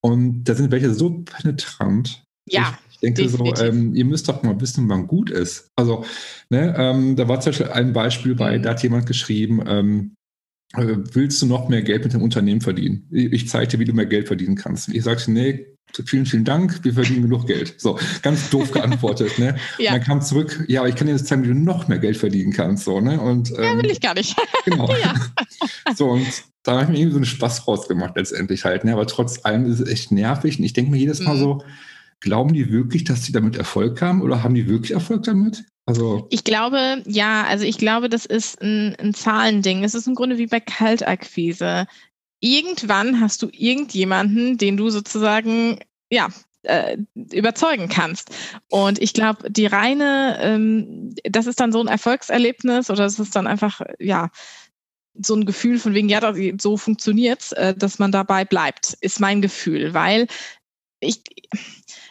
[0.00, 2.24] Und da sind welche so penetrant.
[2.48, 2.76] Ja.
[2.88, 3.58] Ich, ich denke definitiv.
[3.58, 5.68] so, ähm, ihr müsst doch mal wissen, wann gut ist.
[5.76, 6.04] Also,
[6.48, 8.62] ne, ähm, da war zum Beispiel ein Beispiel bei, mhm.
[8.62, 10.14] da hat jemand geschrieben, ähm,
[10.74, 13.06] äh, willst du noch mehr Geld mit dem Unternehmen verdienen?
[13.10, 14.88] Ich zeige dir, wie du mehr Geld verdienen kannst.
[14.88, 15.66] Ich sagte, nee,
[16.06, 17.74] vielen, vielen Dank, wir verdienen genug Geld.
[17.78, 19.38] So, ganz doof geantwortet.
[19.38, 19.56] ne?
[19.78, 19.92] ja.
[19.92, 21.98] Und dann kam zurück, ja, aber ich kann dir jetzt zeigen, wie du noch mehr
[21.98, 22.84] Geld verdienen kannst.
[22.84, 23.20] So, ne?
[23.20, 24.36] und, ähm, ja, will ich gar nicht.
[24.64, 24.88] genau.
[25.96, 26.26] so, und
[26.62, 28.84] da habe ich mir irgendwie so einen Spaß rausgemacht letztendlich halt.
[28.84, 28.92] Ne?
[28.92, 30.58] Aber trotz allem ist es echt nervig.
[30.58, 31.40] Und ich denke mir jedes Mal mhm.
[31.40, 31.64] so,
[32.20, 35.64] glauben die wirklich, dass sie damit Erfolg haben oder haben die wirklich Erfolg damit?
[35.86, 39.82] Also ich glaube, ja, also ich glaube, das ist ein, ein Zahlending.
[39.82, 41.86] Es ist im Grunde wie bei Kaltakquise.
[42.40, 45.78] Irgendwann hast du irgendjemanden, den du sozusagen,
[46.10, 46.28] ja,
[46.62, 46.98] äh,
[47.32, 48.30] überzeugen kannst.
[48.68, 53.34] Und ich glaube, die reine, ähm, das ist dann so ein Erfolgserlebnis oder es ist
[53.34, 54.30] dann einfach, ja,
[55.14, 56.20] so ein Gefühl von wegen, ja,
[56.60, 60.26] so funktioniert äh, dass man dabei bleibt, ist mein Gefühl, weil
[61.00, 61.22] ich,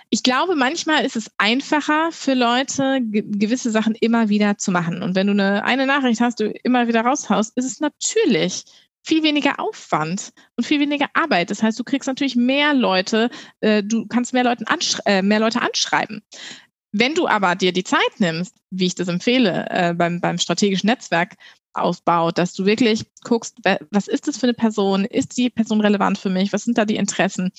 [0.10, 5.04] ich glaube, manchmal ist es einfacher für Leute, gewisse Sachen immer wieder zu machen.
[5.04, 8.66] Und wenn du eine, eine Nachricht hast, du immer wieder raushaust, ist es natürlich
[9.04, 11.50] viel weniger Aufwand und viel weniger Arbeit.
[11.50, 13.30] Das heißt, du kriegst natürlich mehr Leute,
[13.62, 14.66] äh, du kannst mehr, Leuten
[15.06, 16.22] äh, mehr Leute anschreiben.
[16.92, 20.88] Wenn du aber dir die Zeit nimmst, wie ich das empfehle, äh, beim, beim strategischen
[20.88, 21.36] Netzwerk,
[21.74, 23.58] ausbaut, dass du wirklich guckst,
[23.92, 25.06] was ist das für eine Person?
[25.06, 26.52] Ist die Person relevant für mich?
[26.52, 27.52] Was sind da die Interessen?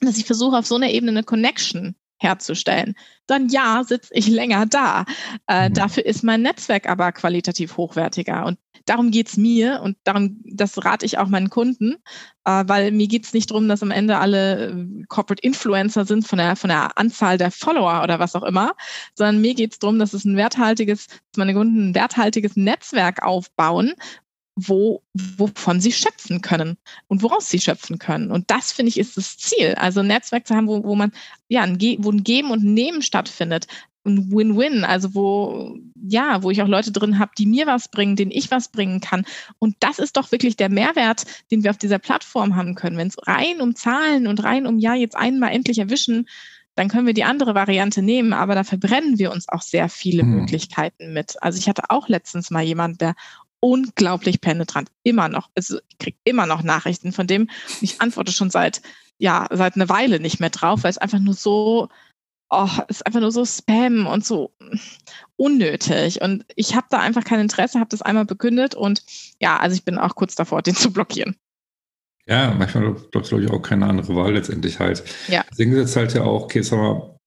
[0.00, 2.94] Dass ich versuche, auf so einer Ebene eine Connection herzustellen,
[3.26, 5.04] dann ja, sitze ich länger da.
[5.46, 5.74] Äh, mhm.
[5.74, 8.44] Dafür ist mein Netzwerk aber qualitativ hochwertiger.
[8.44, 11.96] Und darum geht es mir und darum, das rate ich auch meinen Kunden,
[12.44, 16.26] äh, weil mir geht es nicht darum, dass am Ende alle äh, Corporate Influencer sind
[16.26, 18.72] von der, von der Anzahl der Follower oder was auch immer,
[19.14, 23.22] sondern mir geht es darum, dass es ein werthaltiges, dass meine Kunden ein werthaltiges Netzwerk
[23.22, 23.94] aufbauen,
[24.66, 28.32] wo, wovon sie schöpfen können und woraus sie schöpfen können.
[28.32, 29.74] Und das, finde ich, ist das Ziel.
[29.76, 31.12] Also ein Netzwerk zu haben, wo, wo man,
[31.48, 33.66] ja, ein, wo ein Geben und Nehmen stattfindet.
[34.08, 38.16] Ein Win-Win, also wo, ja, wo ich auch Leute drin habe, die mir was bringen,
[38.16, 39.24] denen ich was bringen kann.
[39.58, 42.96] Und das ist doch wirklich der Mehrwert, den wir auf dieser Plattform haben können.
[42.96, 46.26] Wenn es rein um Zahlen und rein um, ja, jetzt einmal endlich erwischen,
[46.74, 50.22] dann können wir die andere Variante nehmen, aber da verbrennen wir uns auch sehr viele
[50.22, 50.30] hm.
[50.30, 51.34] Möglichkeiten mit.
[51.42, 53.14] Also ich hatte auch letztens mal jemand, der
[53.60, 54.88] unglaublich penetrant.
[55.02, 55.50] Immer noch.
[55.56, 57.48] Also ich kriege immer noch Nachrichten von dem.
[57.80, 58.80] Ich antworte schon seit,
[59.18, 61.88] ja, seit einer Weile nicht mehr drauf, weil es einfach nur so,
[62.50, 64.52] oh, ist einfach nur so Spam und so
[65.36, 66.20] unnötig.
[66.22, 69.02] Und ich habe da einfach kein Interesse, habe das einmal bekündet und
[69.40, 71.36] ja, also ich bin auch kurz davor, den zu blockieren.
[72.26, 75.02] Ja, manchmal glaube ich auch keine andere Wahl letztendlich halt.
[75.28, 75.44] Ja.
[75.50, 77.18] Deswegen ist jetzt halt ja auch, okay, sag mal,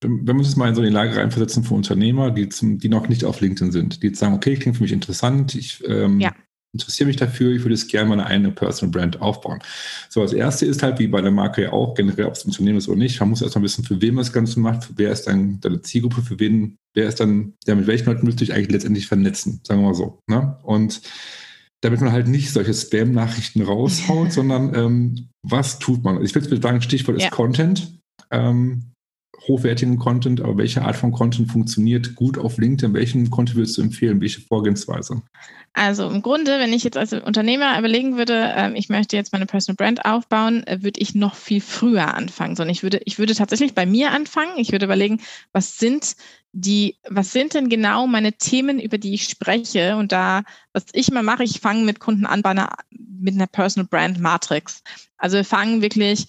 [0.00, 3.08] wenn wir uns mal in so eine Lage reinversetzen für Unternehmer, die, zum, die noch
[3.08, 6.32] nicht auf LinkedIn sind, die jetzt sagen, okay, klingt für mich interessant, ich ähm, ja.
[6.74, 9.60] Interessiere mich dafür, ich würde es gerne meine eigene Personal Brand aufbauen.
[10.10, 12.78] So, das erste ist halt, wie bei der Marke ja auch, generell, ob es Unternehmen
[12.78, 15.26] ist oder nicht, man muss erstmal wissen, für wen man das Ganze macht, wer ist
[15.26, 18.72] dann deine Zielgruppe, für wen, wer ist dann, ja, mit welchen Leuten müsste ich eigentlich
[18.72, 20.18] letztendlich vernetzen, sagen wir mal so.
[20.26, 20.58] Ne?
[20.62, 21.00] Und
[21.80, 26.22] damit man halt nicht solche Spam-Nachrichten raushaut, sondern ähm, was tut man?
[26.24, 27.26] Ich würde sagen, Stichwort ja.
[27.26, 27.98] ist Content.
[28.30, 28.93] Ähm,
[29.46, 32.94] hochwertigen Content, aber welche Art von Content funktioniert gut auf LinkedIn?
[32.94, 34.20] Welchen Content würdest du empfehlen?
[34.20, 35.22] Welche Vorgehensweise?
[35.76, 39.46] Also im Grunde, wenn ich jetzt als Unternehmer überlegen würde, ähm, ich möchte jetzt meine
[39.46, 42.54] Personal Brand aufbauen, äh, würde ich noch viel früher anfangen.
[42.54, 44.52] Sondern ich würde, ich würde tatsächlich bei mir anfangen.
[44.56, 45.20] Ich würde überlegen,
[45.52, 46.14] was sind
[46.52, 49.96] die, was sind denn genau meine Themen, über die ich spreche?
[49.96, 53.48] Und da, was ich immer mache, ich fange mit Kunden an bei einer, mit einer
[53.48, 54.82] Personal Brand Matrix.
[55.18, 56.28] Also wir fangen wirklich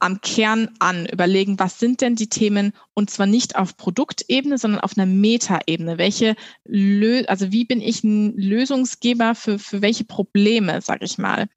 [0.00, 4.80] am Kern an, überlegen, was sind denn die Themen und zwar nicht auf Produktebene, sondern
[4.80, 5.98] auf einer Metaebene.
[5.98, 11.48] Welche, Lö also wie bin ich ein Lösungsgeber für, für welche Probleme, sage ich mal,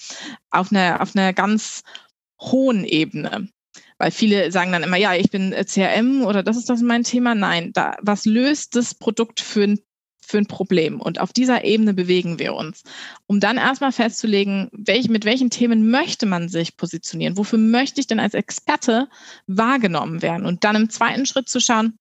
[0.52, 1.84] auf einer, auf einer ganz
[2.40, 3.48] hohen Ebene.
[3.98, 7.36] Weil viele sagen dann immer, ja, ich bin CRM oder das ist das mein Thema.
[7.36, 9.80] Nein, da, was löst das Produkt für ein
[10.34, 11.00] für ein Problem?
[11.00, 12.82] Und auf dieser Ebene bewegen wir uns,
[13.28, 17.38] um dann erstmal festzulegen, welch, mit welchen Themen möchte man sich positionieren?
[17.38, 19.10] Wofür möchte ich denn als Experte
[19.46, 20.48] wahrgenommen werden?
[20.48, 22.00] Und dann im zweiten Schritt zu schauen,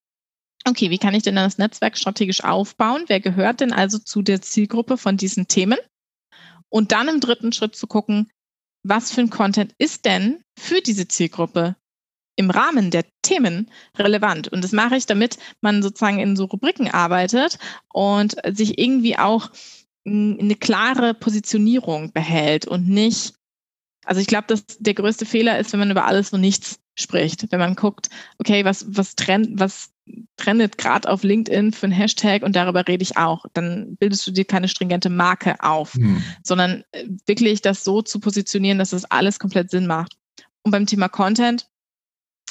[0.67, 3.05] okay, wie kann ich denn das Netzwerk strategisch aufbauen?
[3.09, 5.79] Wer gehört denn also zu der Zielgruppe von diesen Themen?
[6.71, 8.31] Und dann im dritten Schritt zu gucken,
[8.83, 11.77] was für ein Content ist denn für diese Zielgruppe
[12.37, 14.49] im Rahmen der Themen relevant.
[14.49, 17.59] Und das mache ich, damit man sozusagen in so Rubriken arbeitet
[17.93, 19.51] und sich irgendwie auch
[20.05, 23.35] eine klare Positionierung behält und nicht,
[24.05, 27.51] also ich glaube, dass der größte Fehler ist, wenn man über alles und nichts spricht.
[27.51, 29.91] Wenn man guckt, okay, was, was trennt, was
[30.37, 34.33] trendet gerade auf LinkedIn für einen Hashtag und darüber rede ich auch, dann bildest du
[34.33, 36.23] dir keine stringente Marke auf, hm.
[36.43, 40.17] sondern äh, wirklich das so zu positionieren, dass das alles komplett Sinn macht.
[40.65, 41.69] Und beim Thema Content,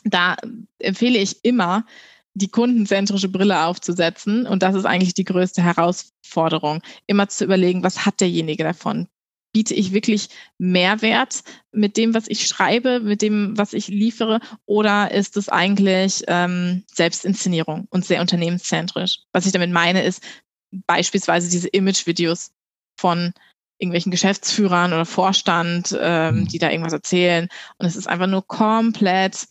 [0.04, 0.36] da
[0.80, 1.86] empfehle ich immer,
[2.34, 4.48] die kundenzentrische Brille aufzusetzen.
[4.48, 9.08] Und das ist eigentlich die größte Herausforderung, immer zu überlegen, was hat derjenige davon?
[9.54, 15.12] Biete ich wirklich Mehrwert mit dem, was ich schreibe, mit dem, was ich liefere, oder
[15.12, 19.20] ist es eigentlich ähm, Selbstinszenierung und sehr unternehmenszentrisch?
[19.34, 20.24] Was ich damit meine, ist
[20.88, 22.52] beispielsweise diese Image-Videos
[22.98, 23.34] von
[23.78, 26.48] irgendwelchen Geschäftsführern oder Vorstand, ähm, mhm.
[26.48, 27.50] die da irgendwas erzählen.
[27.78, 29.48] Und es ist einfach nur komplett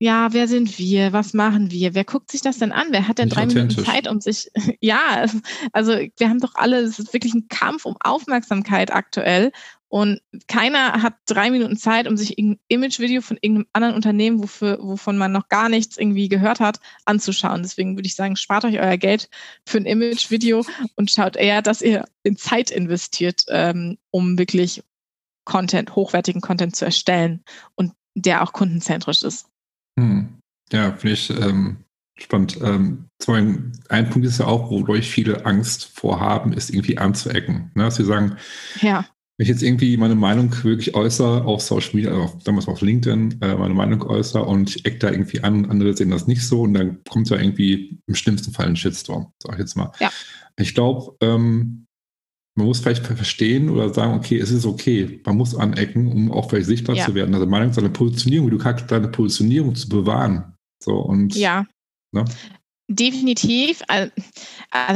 [0.00, 1.12] ja, wer sind wir?
[1.12, 1.94] Was machen wir?
[1.94, 2.88] Wer guckt sich das denn an?
[2.90, 5.26] Wer hat denn Nicht drei Minuten Zeit, um sich, ja,
[5.72, 9.50] also wir haben doch alle, es ist wirklich ein Kampf um Aufmerksamkeit aktuell.
[9.90, 14.78] Und keiner hat drei Minuten Zeit, um sich ein Imagevideo von irgendeinem anderen Unternehmen, wofür,
[14.82, 17.62] wovon man noch gar nichts irgendwie gehört hat, anzuschauen.
[17.62, 19.30] Deswegen würde ich sagen, spart euch euer Geld
[19.66, 20.64] für ein Imagevideo
[20.96, 24.84] und schaut eher, dass ihr in Zeit investiert, ähm, um wirklich
[25.46, 27.42] Content, hochwertigen Content zu erstellen
[27.74, 29.48] und der auch kundenzentrisch ist.
[29.98, 30.38] Hm.
[30.72, 31.78] Ja, finde ich ähm,
[32.16, 32.58] spannend.
[32.62, 33.06] Ähm,
[33.88, 37.72] ein Punkt ist ja auch, wodurch viele Angst vorhaben, ist irgendwie anzuecken.
[37.74, 37.84] Ne?
[37.84, 38.36] Dass sie sagen,
[38.80, 39.04] ja.
[39.36, 43.40] wenn ich jetzt irgendwie meine Meinung wirklich äußere auf Social Media, also damals auf LinkedIn,
[43.40, 46.62] äh, meine Meinung äußere und ich eck da irgendwie an, andere sehen das nicht so
[46.62, 49.90] und dann kommt ja irgendwie im schlimmsten Fall ein Shitstorm, sag ich jetzt mal.
[49.98, 50.10] Ja.
[50.56, 51.87] Ich glaube, ähm,
[52.58, 56.50] man muss vielleicht verstehen oder sagen, okay, es ist okay, man muss anecken, um auch
[56.50, 57.04] vielleicht sichtbar ja.
[57.04, 57.32] zu werden.
[57.32, 60.54] Also Meinung, seine Positionierung, wie du kannst, deine Positionierung zu bewahren.
[60.82, 61.66] So und ja.
[62.12, 62.24] Ne?
[62.90, 63.82] Definitiv.
[63.86, 64.10] Also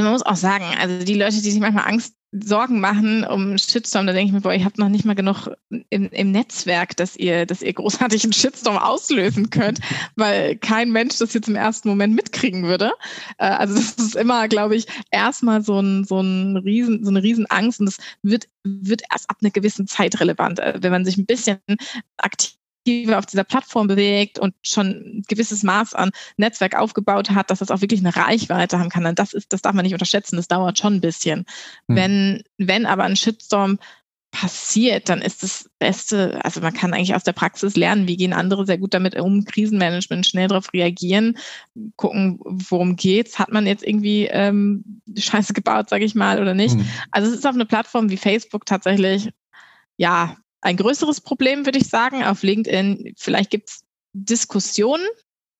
[0.03, 4.07] man muss auch sagen, also die Leute, die sich manchmal Angst Sorgen machen um Shitstorm,
[4.07, 7.15] da denke ich mir, boah, ihr habt noch nicht mal genug im, im Netzwerk, dass
[7.15, 9.81] ihr, dass ihr großartig einen Shitstorm auslösen könnt,
[10.17, 12.93] weil kein Mensch das jetzt im ersten Moment mitkriegen würde.
[13.37, 17.23] Äh, also das ist immer, glaube ich, erstmal so ein, so ein Riesen, so eine
[17.23, 20.59] Riesenangst und das wird, wird erst ab einer gewissen Zeit relevant.
[20.59, 21.59] Äh, wenn man sich ein bisschen
[22.17, 22.55] aktiv
[23.13, 27.71] auf dieser Plattform bewegt und schon ein gewisses Maß an Netzwerk aufgebaut hat, dass das
[27.71, 29.07] auch wirklich eine Reichweite haben kann.
[29.07, 31.47] Und das ist, das darf man nicht unterschätzen, das dauert schon ein bisschen.
[31.87, 31.97] Mhm.
[31.97, 33.79] Wenn, wenn aber ein Shitstorm
[34.33, 38.33] passiert, dann ist das Beste, also man kann eigentlich aus der Praxis lernen, wie gehen
[38.33, 41.37] andere sehr gut damit um, Krisenmanagement, schnell darauf reagieren,
[41.97, 46.77] gucken, worum geht's, hat man jetzt irgendwie ähm, Scheiße gebaut, sage ich mal, oder nicht.
[46.77, 46.89] Mhm.
[47.11, 49.29] Also es ist auf einer Plattform wie Facebook tatsächlich,
[49.99, 52.25] ja, ein größeres Problem, würde ich sagen.
[52.25, 55.05] Auf LinkedIn, vielleicht gibt es Diskussionen,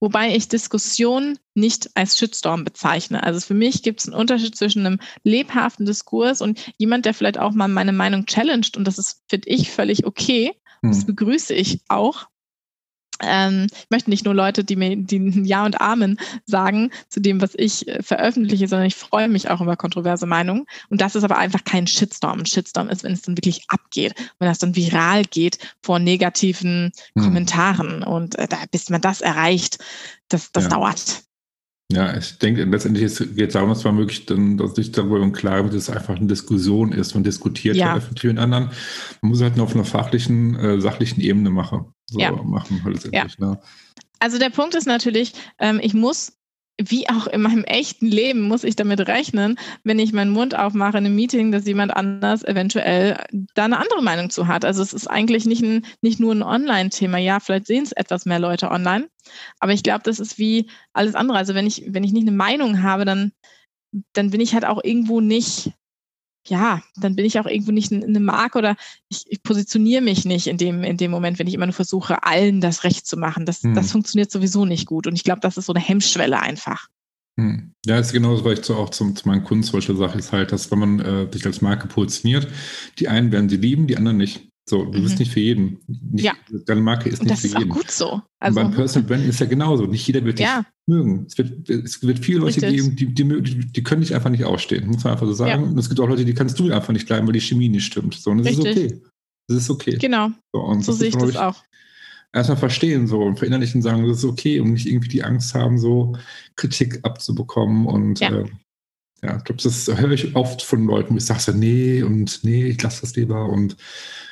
[0.01, 3.23] wobei ich Diskussion nicht als Shitstorm bezeichne.
[3.23, 7.39] Also für mich gibt es einen Unterschied zwischen einem lebhaften Diskurs und jemand, der vielleicht
[7.39, 10.53] auch mal meine Meinung challenged und das ist, finde ich, völlig okay.
[10.83, 11.07] Das hm.
[11.07, 12.27] begrüße ich auch.
[13.23, 17.41] Ähm, ich möchte nicht nur Leute, die mir die Ja und Amen sagen zu dem,
[17.41, 20.67] was ich äh, veröffentliche, sondern ich freue mich auch über kontroverse Meinungen.
[20.91, 22.41] Und das ist aber einfach kein Shitstorm.
[22.41, 26.93] Ein Shitstorm ist, wenn es dann wirklich abgeht, wenn das dann viral geht vor negativen
[27.15, 27.25] hm.
[27.25, 28.03] Kommentaren.
[28.03, 29.79] Und äh, da, bis man das erreicht,
[30.29, 30.71] das, das ja.
[30.71, 31.23] dauert.
[31.93, 35.33] Ja, ich denke, letztendlich geht es darum, dass man wirklich dann, dass sich darüber im
[35.33, 37.15] Klaren dass es einfach eine Diskussion ist.
[37.15, 37.95] Man diskutiert ja.
[37.95, 38.71] öffentlich mit anderen.
[39.21, 41.93] Man muss halt nur auf einer fachlichen, äh, sachlichen Ebene machen.
[42.07, 42.33] So ja.
[42.33, 43.37] machen letztendlich.
[43.39, 43.47] Ja.
[43.47, 43.61] Ne?
[44.19, 46.33] Also der Punkt ist natürlich, ähm, ich muss
[46.81, 50.99] wie auch in meinem echten Leben muss ich damit rechnen, wenn ich meinen Mund aufmache
[50.99, 53.23] in einem Meeting, dass jemand anders eventuell
[53.55, 54.65] da eine andere Meinung zu hat.
[54.65, 57.19] Also es ist eigentlich nicht, ein, nicht nur ein Online-Thema.
[57.19, 59.09] Ja, vielleicht sehen es etwas mehr Leute online,
[59.61, 61.39] aber ich glaube, das ist wie alles andere.
[61.39, 63.33] Also wenn ich, wenn ich nicht eine Meinung habe, dann,
[64.15, 65.73] dann bin ich halt auch irgendwo nicht
[66.47, 68.77] ja, dann bin ich auch irgendwo nicht eine Marke oder
[69.09, 72.25] ich, ich, positioniere mich nicht in dem, in dem Moment, wenn ich immer nur versuche,
[72.25, 73.47] allen das Recht zu machen.
[73.47, 73.75] Das, hm.
[73.75, 75.07] das funktioniert sowieso nicht gut.
[75.07, 76.89] Und ich glaube, das ist so eine Hemmschwelle einfach.
[77.39, 77.73] Hm.
[77.87, 80.33] Ja, ist genauso, weil ich so auch zum, zu meinen Kunden zum Beispiel sage, ist
[80.33, 82.49] halt, dass wenn man äh, sich als Marke positioniert,
[82.99, 84.52] die einen werden sie lieben, die anderen nicht.
[84.69, 85.03] So, du mhm.
[85.03, 85.79] bist nicht für jeden.
[85.87, 86.35] Nicht, ja.
[86.67, 87.55] Deine Marke ist nicht für jeden.
[87.55, 88.23] Das ist auch gut so.
[88.39, 89.87] Also, Und beim Personal Branding ist ja genauso.
[89.87, 90.65] Nicht jeder wird dich ja.
[90.87, 91.27] mögen.
[91.27, 94.87] Es wird, es wird viele Leute geben, die, die, die, können dich einfach nicht ausstehen,
[94.87, 95.63] muss man einfach so sagen.
[95.63, 95.69] Ja.
[95.69, 97.87] Und es gibt auch Leute, die kannst du einfach nicht bleiben, weil die Chemie nicht
[97.87, 98.15] stimmt.
[98.15, 98.77] So, und das Richtig.
[98.77, 99.03] ist okay.
[99.49, 99.99] Das ist okay.
[99.99, 100.31] Genau.
[100.53, 101.63] So, so sehe ich das auch.
[102.33, 105.55] Erstmal verstehen so und verinnerlichen und sagen, das ist okay und nicht irgendwie die Angst
[105.55, 106.17] haben, so
[106.57, 108.31] Kritik abzubekommen und ja.
[108.31, 108.47] Äh,
[109.25, 112.67] ja, ich glaube, das höre ich oft von Leuten, ich sage so, nee und nee,
[112.67, 113.77] ich lasse das lieber und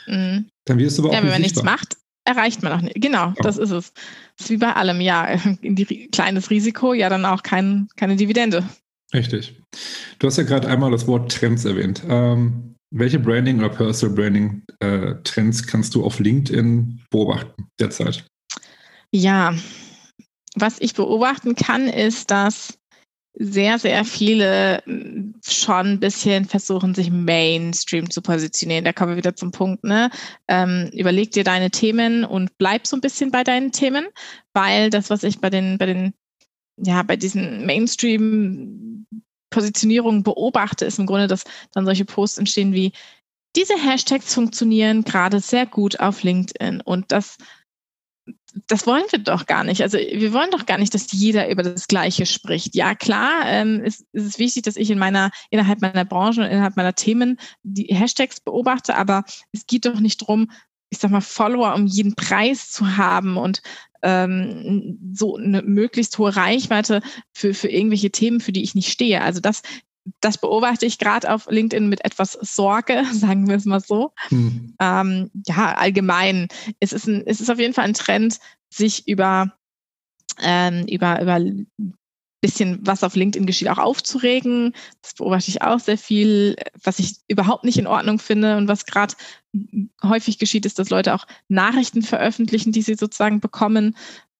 [0.06, 0.48] mhm.
[0.64, 3.00] dann wirst du aber auch Ja, wenn man nichts macht, erreicht man auch nicht.
[3.00, 3.34] Genau, ja.
[3.42, 3.92] das ist es.
[4.36, 5.36] Das ist wie bei allem, ja,
[6.12, 8.68] kleines Risiko, ja dann auch kein, keine Dividende.
[9.14, 9.60] Richtig.
[10.18, 12.02] Du hast ja gerade einmal das Wort Trends erwähnt.
[12.08, 18.26] Ähm, welche Branding oder Personal Branding äh, Trends kannst du auf LinkedIn beobachten derzeit?
[19.12, 19.54] Ja,
[20.56, 22.79] was ich beobachten kann, ist, dass
[23.34, 28.84] sehr, sehr viele hm, schon ein bisschen versuchen, sich Mainstream zu positionieren.
[28.84, 30.10] Da kommen wir wieder zum Punkt, ne?
[30.48, 34.06] Ähm, überleg dir deine Themen und bleib so ein bisschen bei deinen Themen,
[34.52, 36.14] weil das, was ich bei den, bei den,
[36.76, 39.06] ja, bei diesen Mainstream
[39.50, 42.92] Positionierungen beobachte, ist im Grunde, dass dann solche Posts entstehen wie
[43.56, 47.36] diese Hashtags funktionieren gerade sehr gut auf LinkedIn und das
[48.66, 49.82] das wollen wir doch gar nicht.
[49.82, 52.74] Also wir wollen doch gar nicht, dass jeder über das Gleiche spricht.
[52.74, 56.48] Ja, klar, ähm, ist, ist es wichtig, dass ich in meiner, innerhalb meiner Branche und
[56.48, 60.50] innerhalb meiner Themen die Hashtags beobachte, aber es geht doch nicht darum,
[60.90, 63.62] ich sag mal, Follower um jeden Preis zu haben und
[64.02, 69.20] ähm, so eine möglichst hohe Reichweite für, für irgendwelche Themen, für die ich nicht stehe.
[69.22, 69.62] Also das,
[70.20, 74.12] das beobachte ich gerade auf LinkedIn mit etwas Sorge, sagen wir es mal so.
[74.28, 74.74] Hm.
[74.80, 76.48] Ähm, ja, allgemein.
[76.80, 78.40] Es ist, ein, es ist auf jeden Fall ein Trend,
[78.72, 79.52] sich über,
[80.40, 81.40] ähm, über, über
[82.40, 84.74] bisschen, was auf LinkedIn geschieht, auch aufzuregen.
[85.02, 88.56] Das beobachte ich auch sehr viel, was ich überhaupt nicht in Ordnung finde.
[88.56, 89.14] Und was gerade
[90.02, 93.96] häufig geschieht, ist, dass Leute auch Nachrichten veröffentlichen, die sie sozusagen bekommen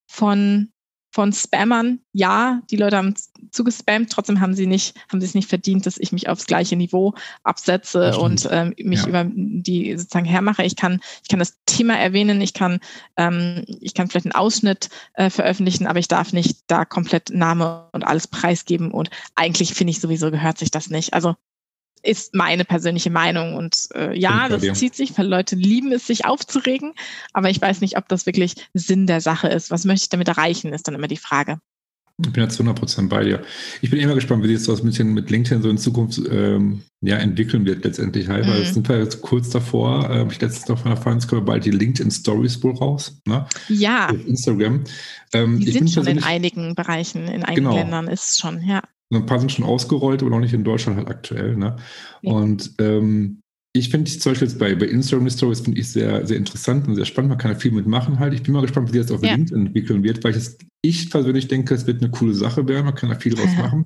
[0.07, 0.73] von
[1.11, 3.14] von Spammern, ja, die Leute haben
[3.51, 6.77] zugespammt, trotzdem haben sie nicht, haben sie es nicht verdient, dass ich mich aufs gleiche
[6.77, 9.09] Niveau absetze und ähm, mich ja.
[9.09, 10.62] über die sozusagen hermache.
[10.62, 12.79] Ich kann, ich kann das Thema erwähnen, ich kann,
[13.16, 17.88] ähm, ich kann vielleicht einen Ausschnitt äh, veröffentlichen, aber ich darf nicht da komplett Name
[17.92, 21.12] und alles preisgeben und eigentlich finde ich sowieso gehört sich das nicht.
[21.12, 21.35] Also
[22.03, 23.55] ist meine persönliche Meinung.
[23.55, 24.75] Und äh, ja, das dir.
[24.75, 26.93] zieht sich, weil Leute lieben es, sich aufzuregen.
[27.33, 29.71] Aber ich weiß nicht, ob das wirklich Sinn der Sache ist.
[29.71, 31.59] Was möchte ich damit erreichen, ist dann immer die Frage.
[32.23, 33.43] Ich bin jetzt 100% bei dir.
[33.81, 36.83] Ich bin immer gespannt, wie sich das ein bisschen mit LinkedIn so in Zukunft ähm,
[37.01, 38.65] ja, entwickeln wird letztendlich halt, weil mhm.
[38.65, 40.11] sind wir jetzt kurz davor.
[40.11, 43.21] Äh, ich letztens noch von erfahren, es kommen bald die LinkedIn Stories wohl raus.
[43.27, 43.47] Ne?
[43.69, 44.11] Ja.
[44.11, 44.85] Auf Instagram.
[45.33, 47.77] Ähm, die sind schon in einigen Bereichen, in einigen genau.
[47.77, 48.83] Ländern ist es schon, ja.
[49.12, 51.57] Ein paar sind schon ausgerollt, aber noch nicht in Deutschland halt aktuell.
[51.57, 51.77] Ne?
[52.23, 52.33] Ja.
[52.33, 53.39] Und ähm,
[53.73, 56.97] ich finde zum Beispiel jetzt bei, bei Instagram Stories finde ich sehr, sehr interessant und
[56.97, 57.31] sehr spannend.
[57.31, 58.35] Man kann ja viel mitmachen halt.
[58.35, 59.35] Ich bin mal gespannt, wie das auf ja.
[59.35, 62.87] LinkedIn entwickeln wird, weil ich das ich persönlich denke, es wird eine coole Sache werden,
[62.87, 63.85] man kann da viel draus machen.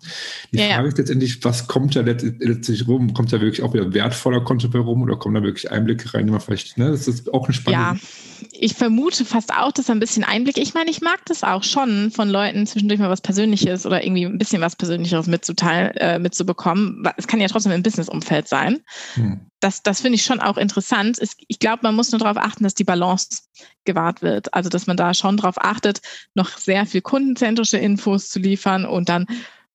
[0.52, 3.14] Die ja, Frage ist letztendlich, was kommt da letztlich rum?
[3.14, 6.26] Kommt da wirklich auch wieder wertvoller Content bei rum oder kommen da wirklich Einblicke rein,
[6.26, 6.90] die man vielleicht, ne?
[6.90, 8.00] Das ist auch eine spannende.
[8.00, 11.64] Ja, ich vermute fast auch, dass ein bisschen Einblick, ich meine, ich mag das auch
[11.64, 16.18] schon, von Leuten zwischendurch mal was Persönliches oder irgendwie ein bisschen was Persönlicheres mitzuteilen, äh,
[16.20, 17.02] mitzubekommen.
[17.16, 18.80] Es kann ja trotzdem im Business-Umfeld sein.
[19.14, 21.18] Hm das, das finde ich schon auch interessant.
[21.48, 23.44] Ich glaube, man muss nur darauf achten, dass die Balance
[23.86, 24.52] gewahrt wird.
[24.52, 26.02] Also, dass man da schon darauf achtet,
[26.34, 29.26] noch sehr viel kundenzentrische Infos zu liefern und dann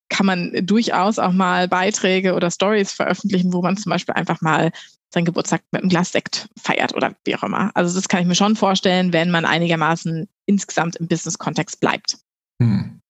[0.07, 4.71] kann man durchaus auch mal Beiträge oder Stories veröffentlichen, wo man zum Beispiel einfach mal
[5.11, 7.71] seinen Geburtstag mit einem Glas Sekt feiert oder wie auch immer.
[7.73, 12.19] Also das kann ich mir schon vorstellen, wenn man einigermaßen insgesamt im Business-Kontext bleibt.
[12.61, 13.01] Hm.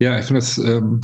[0.00, 1.00] Ja, ich finde das ähm,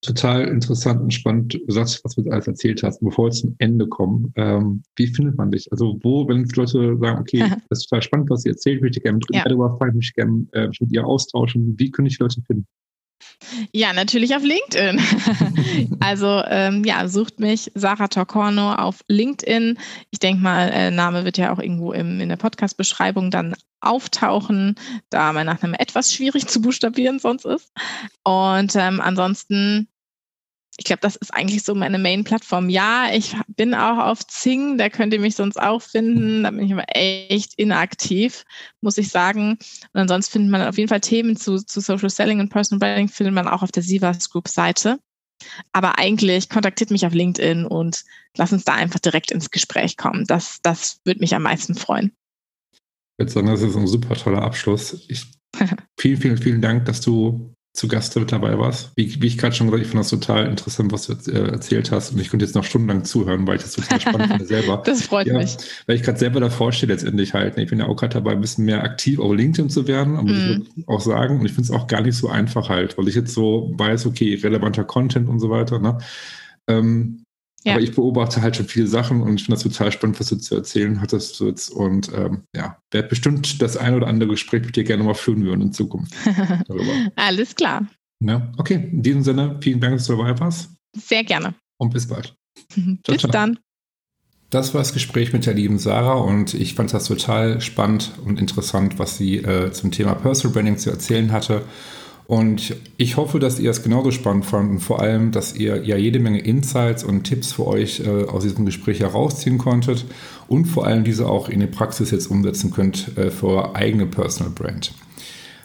[0.00, 3.00] total interessant und spannend, Satz, was du alles erzählt hast.
[3.00, 5.70] Bevor wir zum Ende kommen, ähm, wie findet man dich?
[5.72, 9.00] Also wo, wenn Leute sagen, okay, das ist total spannend, was ihr erzählt, ich möchte
[9.00, 9.44] gerne mit ja.
[9.44, 12.66] darüber fragen, ich gerne äh, mit ihr austauschen, wie können ich Leute finden?
[13.72, 15.00] Ja, natürlich auf LinkedIn.
[16.00, 19.78] also ähm, ja, sucht mich Sarah Torcorno auf LinkedIn.
[20.10, 24.74] Ich denke mal, äh, Name wird ja auch irgendwo im, in der Podcast-Beschreibung dann auftauchen,
[25.10, 27.72] da mein Nachname etwas schwierig zu buchstabieren sonst ist.
[28.24, 29.88] Und ähm, ansonsten
[30.78, 32.68] ich glaube, das ist eigentlich so meine Main-Plattform.
[32.68, 36.44] Ja, ich bin auch auf Zing, da könnt ihr mich sonst auch finden.
[36.44, 38.44] Da bin ich aber echt inaktiv,
[38.80, 39.58] muss ich sagen.
[39.92, 43.08] Und ansonsten findet man auf jeden Fall Themen zu, zu Social Selling und Personal Branding,
[43.08, 45.00] findet man auch auf der Sivas Group Seite.
[45.72, 48.04] Aber eigentlich kontaktiert mich auf LinkedIn und
[48.36, 50.26] lass uns da einfach direkt ins Gespräch kommen.
[50.26, 52.12] Das, das würde mich am meisten freuen.
[52.72, 55.04] Ich würde sagen, das ist ein super toller Abschluss.
[55.08, 55.26] Ich,
[55.98, 58.90] vielen, vielen, vielen Dank, dass du zu Gast mit dabei warst.
[58.96, 61.92] Wie, wie ich gerade schon gesagt ich fand das total interessant, was du äh, erzählt
[61.92, 62.12] hast.
[62.12, 64.82] Und ich könnte jetzt noch stundenlang zuhören, weil ich das total spannend finde selber.
[64.84, 65.56] Das freut ja, mich.
[65.86, 67.56] Weil ich gerade selber davor stehe letztendlich halt.
[67.56, 67.62] Ne?
[67.62, 70.32] Ich bin ja auch gerade dabei, ein bisschen mehr aktiv auf LinkedIn zu werden, muss
[70.32, 70.62] mm.
[70.76, 71.38] ich auch sagen.
[71.38, 74.06] Und ich finde es auch gar nicht so einfach halt, weil ich jetzt so weiß,
[74.06, 75.78] okay, relevanter Content und so weiter.
[75.78, 75.98] Ne?
[76.66, 77.24] Ähm,
[77.64, 77.72] ja.
[77.72, 80.36] Aber ich beobachte halt schon viele Sachen und ich finde das total spannend, was du
[80.36, 81.70] zu erzählen hattest jetzt.
[81.70, 85.44] Und ähm, ja, werde bestimmt das ein oder andere Gespräch mit dir gerne mal führen
[85.44, 86.14] würden in Zukunft.
[87.16, 87.86] Alles klar.
[88.20, 88.88] Ja, okay.
[88.92, 90.70] In diesem Sinne, vielen Dank, dass du dabei warst.
[90.96, 91.54] Sehr gerne.
[91.78, 92.34] Und bis bald.
[92.74, 93.30] bis ciao.
[93.30, 93.58] dann.
[94.50, 98.40] Das war das Gespräch mit der lieben Sarah und ich fand das total spannend und
[98.40, 101.64] interessant, was sie äh, zum Thema Personal Branding zu erzählen hatte.
[102.28, 105.96] Und ich hoffe, dass ihr es genauso spannend fandet und vor allem, dass ihr ja
[105.96, 110.04] jede Menge Insights und Tipps für euch äh, aus diesem Gespräch herausziehen konntet
[110.46, 114.04] und vor allem diese auch in die Praxis jetzt umsetzen könnt äh, für eure eigene
[114.04, 114.92] Personal Brand.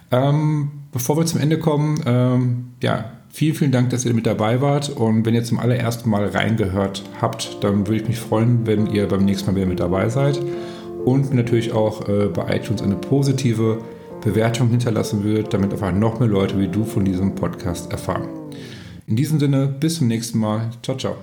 [0.10, 4.62] Ähm, bevor wir zum Ende kommen, ähm, ja, vielen, vielen Dank, dass ihr mit dabei
[4.62, 4.88] wart.
[4.88, 9.10] Und wenn ihr zum allerersten Mal reingehört habt, dann würde ich mich freuen, wenn ihr
[9.10, 10.40] beim nächsten Mal wieder mit dabei seid.
[11.04, 13.80] Und natürlich auch äh, bei iTunes eine positive
[14.24, 18.28] Bewertung hinterlassen würdet, damit einfach noch mehr Leute wie du von diesem Podcast erfahren.
[19.08, 20.70] In diesem Sinne, bis zum nächsten Mal.
[20.82, 21.18] Ciao, ciao.